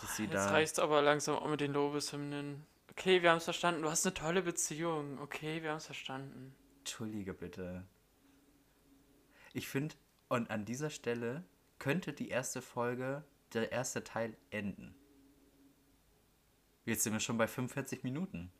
[0.00, 0.52] dass sie Jetzt da.
[0.52, 2.64] reicht's aber langsam auch mit den Lobeshymnen.
[2.90, 3.82] Okay, wir haben es verstanden.
[3.82, 5.18] Du hast eine tolle Beziehung.
[5.20, 6.54] Okay, wir haben es verstanden.
[6.80, 7.84] Entschuldige bitte.
[9.52, 9.94] Ich finde,
[10.28, 11.44] und an dieser Stelle
[11.78, 14.94] könnte die erste Folge, der erste Teil enden.
[16.84, 18.52] Jetzt sind wir schon bei 45 Minuten.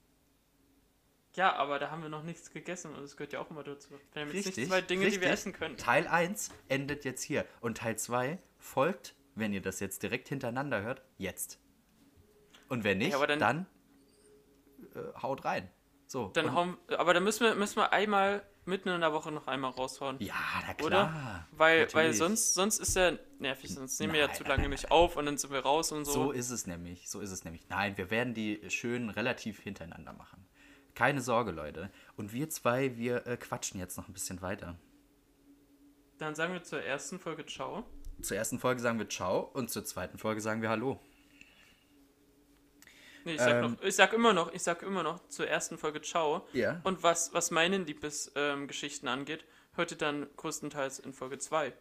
[1.36, 3.90] Ja, aber da haben wir noch nichts gegessen und es gehört ja auch immer dazu.
[4.12, 4.56] Wir haben jetzt Richtig.
[4.56, 5.32] nicht zwei Dinge, die wir richtig.
[5.32, 5.76] essen können.
[5.76, 7.46] Teil 1 endet jetzt hier.
[7.60, 11.60] Und Teil 2 folgt, wenn ihr das jetzt direkt hintereinander hört, jetzt.
[12.68, 13.66] Und wenn nicht, Ja, aber dann- dann,
[14.94, 15.70] äh, haut rein.
[16.06, 16.28] So.
[16.30, 19.46] Dann und, hauen, aber dann müssen wir, müssen wir einmal mitten in der Woche noch
[19.46, 20.16] einmal raushauen.
[20.20, 20.34] ja,
[20.66, 20.86] na klar.
[20.86, 21.46] Oder?
[21.52, 24.70] Weil, weil sonst, sonst ist ja nervig, sonst nehmen wir ja zu nein, lange nein,
[24.70, 26.12] nicht auf und dann sind wir raus und so.
[26.12, 27.08] So ist es nämlich.
[27.08, 27.68] So ist es nämlich.
[27.68, 30.46] Nein, wir werden die schön relativ hintereinander machen.
[30.94, 31.90] Keine Sorge, Leute.
[32.16, 34.78] Und wir zwei, wir äh, quatschen jetzt noch ein bisschen weiter.
[36.18, 37.84] Dann sagen wir zur ersten Folge Ciao.
[38.20, 41.00] Zur ersten Folge sagen wir Ciao und zur zweiten Folge sagen wir Hallo.
[43.30, 43.72] Nee, ich sag, Ähm.
[43.72, 46.46] noch, ich sag immer noch, ich sag immer noch zur ersten Folge Ciao.
[46.52, 46.80] Ja.
[46.82, 51.72] Und was, was meine Liebesgeschichten ähm, angeht, hört ihr dann größtenteils in Folge 2.